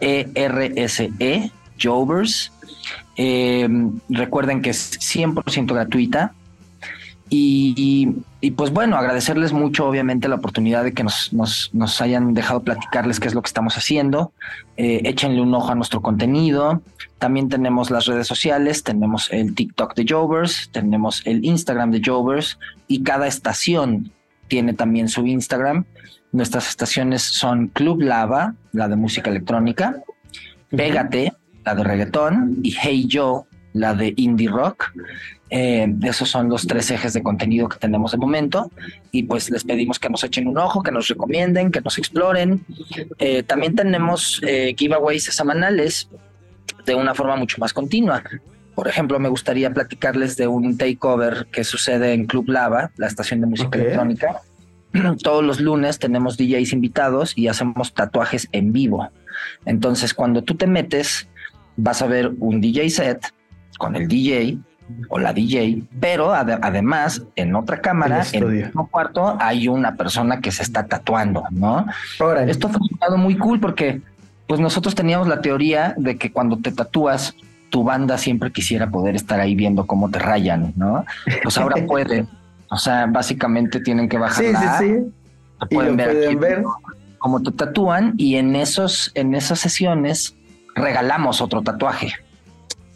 E-R-S-E, 0.00 1.10
-E, 1.18 1.50
Jovers. 1.82 2.52
Eh, 3.18 3.68
recuerden 4.08 4.62
que 4.62 4.70
es 4.70 4.98
100% 4.98 5.74
gratuita. 5.74 6.32
Y, 7.30 8.06
pues 8.56 8.70
bueno, 8.70 8.96
agradecerles 8.96 9.52
mucho, 9.52 9.86
obviamente, 9.86 10.28
la 10.28 10.36
oportunidad 10.36 10.82
de 10.84 10.94
que 10.94 11.04
nos, 11.04 11.30
nos, 11.32 12.00
hayan 12.00 12.32
dejado 12.32 12.62
platicarles 12.62 13.20
qué 13.20 13.28
es 13.28 13.34
lo 13.34 13.42
que 13.42 13.48
estamos 13.48 13.76
haciendo. 13.76 14.32
Eh, 14.78 15.02
échenle 15.04 15.42
un 15.42 15.52
ojo 15.52 15.70
a 15.70 15.74
nuestro 15.74 16.00
contenido. 16.00 16.80
También 17.18 17.50
tenemos 17.50 17.90
las 17.90 18.06
redes 18.06 18.26
sociales, 18.26 18.82
tenemos 18.82 19.30
el 19.30 19.54
TikTok 19.54 19.94
de 19.94 20.06
Jovers, 20.08 20.70
tenemos 20.72 21.20
el 21.26 21.44
Instagram 21.44 21.90
de 21.90 22.00
Jovers 22.02 22.58
y 22.86 23.02
cada 23.02 23.26
estación 23.26 24.10
tiene 24.46 24.72
también 24.72 25.08
su 25.08 25.26
Instagram. 25.26 25.84
Nuestras 26.32 26.68
estaciones 26.68 27.22
son 27.22 27.68
Club 27.68 28.00
Lava, 28.00 28.54
la 28.72 28.88
de 28.88 28.96
música 28.96 29.30
electrónica, 29.30 30.02
Pégate, 30.70 31.32
la 31.68 31.74
de 31.74 31.84
reggaetón, 31.84 32.60
y 32.62 32.74
Hey 32.80 33.06
Joe, 33.10 33.42
la 33.74 33.92
de 33.92 34.14
indie 34.16 34.48
rock. 34.48 34.90
Eh, 35.50 35.86
esos 36.02 36.30
son 36.30 36.48
los 36.48 36.66
tres 36.66 36.90
ejes 36.90 37.12
de 37.12 37.22
contenido 37.22 37.68
que 37.68 37.78
tenemos 37.78 38.12
de 38.12 38.18
momento 38.18 38.70
y 39.12 39.22
pues 39.22 39.50
les 39.50 39.64
pedimos 39.64 39.98
que 39.98 40.10
nos 40.10 40.22
echen 40.24 40.46
un 40.46 40.58
ojo, 40.58 40.82
que 40.82 40.92
nos 40.92 41.08
recomienden, 41.08 41.70
que 41.70 41.82
nos 41.82 41.98
exploren. 41.98 42.64
Eh, 43.18 43.42
también 43.42 43.74
tenemos 43.74 44.40
eh, 44.46 44.74
giveaways 44.76 45.24
semanales 45.24 46.08
de 46.86 46.94
una 46.94 47.14
forma 47.14 47.36
mucho 47.36 47.56
más 47.58 47.74
continua. 47.74 48.22
Por 48.74 48.88
ejemplo, 48.88 49.18
me 49.18 49.28
gustaría 49.28 49.70
platicarles 49.70 50.36
de 50.36 50.46
un 50.46 50.78
takeover 50.78 51.48
que 51.52 51.64
sucede 51.64 52.14
en 52.14 52.26
Club 52.26 52.48
Lava, 52.48 52.92
la 52.96 53.08
estación 53.08 53.40
de 53.40 53.46
música 53.46 53.78
electrónica. 53.78 54.40
Todos 55.22 55.44
los 55.44 55.60
lunes 55.60 55.98
tenemos 55.98 56.38
DJs 56.38 56.72
invitados 56.72 57.32
y 57.36 57.48
hacemos 57.48 57.92
tatuajes 57.92 58.48
en 58.52 58.72
vivo. 58.72 59.10
Entonces, 59.64 60.14
cuando 60.14 60.42
tú 60.42 60.54
te 60.54 60.66
metes, 60.66 61.28
vas 61.78 62.02
a 62.02 62.06
ver 62.06 62.32
un 62.40 62.60
DJ 62.60 62.90
set 62.90 63.32
con 63.78 63.96
el 63.96 64.06
DJ 64.06 64.58
o 65.08 65.18
la 65.18 65.32
DJ, 65.32 65.82
pero 66.00 66.32
además 66.32 67.22
en 67.36 67.54
otra 67.54 67.80
cámara, 67.80 68.24
en 68.32 68.42
el 68.42 68.48
mismo 68.48 68.88
cuarto, 68.88 69.36
hay 69.38 69.68
una 69.68 69.96
persona 69.96 70.40
que 70.40 70.50
se 70.50 70.62
está 70.62 70.86
tatuando, 70.86 71.44
¿no? 71.50 71.86
Esto 72.46 72.68
ha 72.68 72.70
funcionado 72.70 73.16
muy 73.16 73.36
cool 73.36 73.60
porque 73.60 74.00
pues 74.46 74.60
nosotros 74.60 74.94
teníamos 74.94 75.28
la 75.28 75.40
teoría 75.40 75.94
de 75.96 76.16
que 76.16 76.32
cuando 76.32 76.56
te 76.56 76.72
tatúas, 76.72 77.34
tu 77.70 77.84
banda 77.84 78.16
siempre 78.16 78.50
quisiera 78.50 78.90
poder 78.90 79.14
estar 79.14 79.38
ahí 79.40 79.54
viendo 79.54 79.86
cómo 79.86 80.10
te 80.10 80.18
rayan, 80.18 80.72
¿no? 80.76 81.04
Pues 81.42 81.58
ahora 81.58 81.76
pueden. 81.86 82.26
O 82.70 82.78
sea, 82.78 83.06
básicamente 83.06 83.80
tienen 83.80 84.08
que 84.08 84.18
bajar 84.18 84.44
sí, 84.44 84.52
sí, 84.54 84.94
sí. 85.60 85.74
pueden 85.74 85.96
ver, 85.96 86.36
ver 86.36 86.64
cómo 87.18 87.42
te 87.42 87.52
tatúan 87.52 88.14
y 88.16 88.36
en 88.36 88.56
esos 88.56 89.10
en 89.14 89.34
esas 89.34 89.58
sesiones 89.58 90.34
regalamos 90.78 91.40
otro 91.40 91.62
tatuaje. 91.62 92.12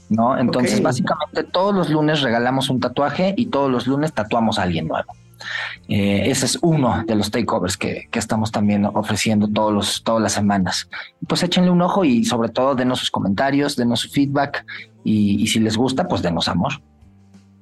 ¿No? 0.09 0.39
Entonces, 0.39 0.83
básicamente 0.83 1.43
todos 1.43 1.75
los 1.75 1.89
lunes 1.89 2.21
regalamos 2.21 2.69
un 2.69 2.81
tatuaje 2.81 3.33
y 3.35 3.47
todos 3.47 3.71
los 3.71 3.87
lunes 3.87 4.13
tatuamos 4.13 4.59
a 4.59 4.65
alguien 4.65 4.87
nuevo. 4.87 5.15
Eh, 5.89 6.31
ese 6.31 6.47
es 6.47 6.59
uno 6.63 7.03
de 7.07 7.15
los 7.15 7.31
takeovers 7.31 7.77
que, 7.77 8.09
que, 8.11 8.19
estamos 8.19 8.53
también 8.53 8.85
ofreciendo 8.85 9.49
todos 9.49 9.73
los, 9.73 10.03
todas 10.05 10.23
las 10.23 10.33
semanas. 10.33 10.89
Pues 11.27 11.43
échenle 11.43 11.71
un 11.71 11.81
ojo 11.81 12.05
y 12.05 12.25
sobre 12.25 12.51
todo 12.51 12.75
denos 12.75 12.99
sus 13.01 13.11
comentarios, 13.11 13.75
denos 13.75 14.01
su 14.01 14.11
feedback 14.11 14.65
y, 15.03 15.43
y 15.43 15.47
si 15.47 15.61
les 15.61 15.77
gusta, 15.77 16.07
pues 16.07 16.23
denos 16.23 16.47
amor. 16.47 16.75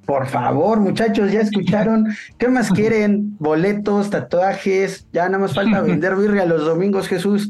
Por 0.05 0.27
favor, 0.27 0.79
muchachos, 0.79 1.31
ya 1.31 1.41
escucharon. 1.41 2.07
¿Qué 2.37 2.47
más 2.47 2.69
quieren? 2.73 3.37
Boletos, 3.39 4.09
tatuajes. 4.09 5.05
Ya 5.13 5.25
nada 5.27 5.39
más 5.39 5.53
falta 5.53 5.81
vender 5.81 6.15
birria 6.15 6.45
los 6.45 6.65
domingos, 6.65 7.07
Jesús. 7.07 7.49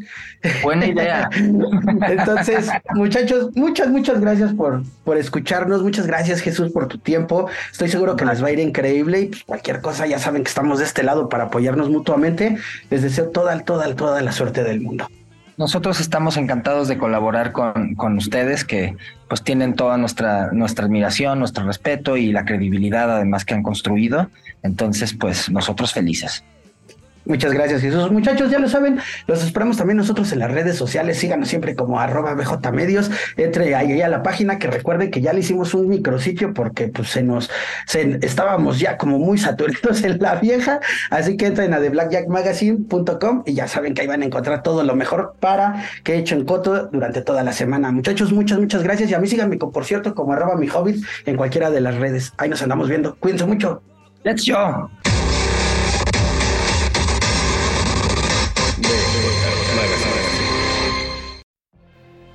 Buena 0.62 0.88
idea. 0.88 1.30
Entonces, 2.10 2.70
muchachos, 2.94 3.50
muchas, 3.56 3.90
muchas 3.90 4.20
gracias 4.20 4.54
por, 4.54 4.84
por 5.04 5.18
escucharnos. 5.18 5.82
Muchas 5.82 6.08
gracias, 6.08 6.42
Jesús, 6.42 6.72
por 6.72 6.88
tu 6.88 6.98
tiempo. 6.98 7.48
Estoy 7.72 7.90
seguro 7.90 8.16
que 8.16 8.26
les 8.26 8.44
va 8.44 8.48
a 8.48 8.52
ir 8.52 8.60
increíble 8.60 9.22
y 9.22 9.26
pues, 9.28 9.44
cualquier 9.44 9.82
cosa 9.82 10.06
ya 10.06 10.20
saben 10.20 10.44
que 10.44 10.50
estamos 10.50 10.80
de 10.80 10.86
este 10.86 11.04
lado 11.04 11.30
para 11.30 11.46
apoyarnos 11.46 11.90
mutuamente. 11.90 12.58
Les 12.90 13.02
deseo 13.02 13.30
toda, 13.30 13.58
toda, 13.62 13.96
toda 13.96 14.22
la 14.22 14.32
suerte 14.32 14.64
del 14.64 14.82
mundo. 14.82 15.08
Nosotros 15.62 16.00
estamos 16.00 16.38
encantados 16.38 16.88
de 16.88 16.98
colaborar 16.98 17.52
con, 17.52 17.94
con, 17.94 18.18
ustedes, 18.18 18.66
que 18.66 18.96
pues 19.30 19.44
tienen 19.44 19.76
toda 19.76 19.96
nuestra, 19.96 20.52
nuestra 20.52 20.86
admiración, 20.86 21.38
nuestro 21.38 21.64
respeto 21.68 22.18
y 22.18 22.32
la 22.32 22.46
credibilidad 22.46 23.16
además 23.16 23.46
que 23.46 23.54
han 23.54 23.62
construido. 23.62 24.32
Entonces, 24.64 25.14
pues 25.14 25.52
nosotros 25.52 25.94
felices. 25.94 26.44
Muchas 27.26 27.54
gracias, 27.54 27.82
Jesús. 27.82 28.12
Muchachos, 28.12 28.50
ya 28.50 28.58
lo 28.58 28.68
saben, 28.68 29.00
los 29.28 29.44
esperamos 29.44 29.78
también 29.78 29.98
nosotros 29.98 30.32
en 30.32 30.40
las 30.40 30.52
redes 30.52 30.76
sociales. 30.76 31.20
Síganos 31.20 31.50
siempre 31.50 31.76
como 31.76 32.00
arroba 32.00 32.36
Medios. 32.72 33.12
Entre 33.38 33.76
ahí 33.76 34.02
a 34.02 34.08
la 34.08 34.24
página 34.24 34.58
que 34.58 34.68
recuerden 34.68 35.12
que 35.12 35.22
ya 35.22 35.32
le 35.34 35.42
hicimos 35.42 35.74
un 35.74 35.88
micrositio 35.88 36.54
porque 36.54 36.88
pues 36.88 37.10
se 37.10 37.22
nos 37.22 37.50
se, 37.86 38.20
estábamos 38.22 38.80
ya 38.80 38.98
como 38.98 39.20
muy 39.20 39.38
saturados 39.38 40.04
en 40.04 40.20
la 40.20 40.36
vieja. 40.36 40.80
Así 41.10 41.38
que 41.38 41.48
entren 41.48 41.74
a 41.74 41.80
theblackjackmagazine.com 41.80 43.44
y 43.46 43.54
ya 43.54 43.68
saben 43.68 43.94
que 43.94 44.02
ahí 44.02 44.08
van 44.08 44.24
a 44.24 44.26
encontrar 44.26 44.64
todo 44.64 44.84
lo 44.84 44.96
mejor 44.96 45.36
para 45.40 45.86
que 46.04 46.16
he 46.16 46.18
hecho 46.18 46.36
en 46.36 46.46
Coto 46.46 46.88
durante 46.88 47.22
toda 47.22 47.44
la 47.44 47.54
semana. 47.54 47.92
Muchachos, 47.92 48.32
muchas, 48.34 48.60
muchas 48.60 48.84
gracias. 48.84 49.12
Y 49.12 49.14
a 49.14 49.20
mí 49.20 49.28
síganme, 49.28 49.58
por 49.58 49.86
cierto, 49.86 50.16
como 50.16 50.34
arroba 50.34 50.56
mi 50.56 50.68
hobbit 50.68 51.06
en 51.26 51.38
cualquiera 51.38 51.70
de 51.70 51.82
las 51.82 51.96
redes. 51.96 52.34
Ahí 52.38 52.50
nos 52.50 52.62
andamos 52.64 52.90
viendo. 52.90 53.16
Cuídense 53.16 53.46
mucho. 53.46 53.84
Let's 54.24 54.48
go. 54.48 54.90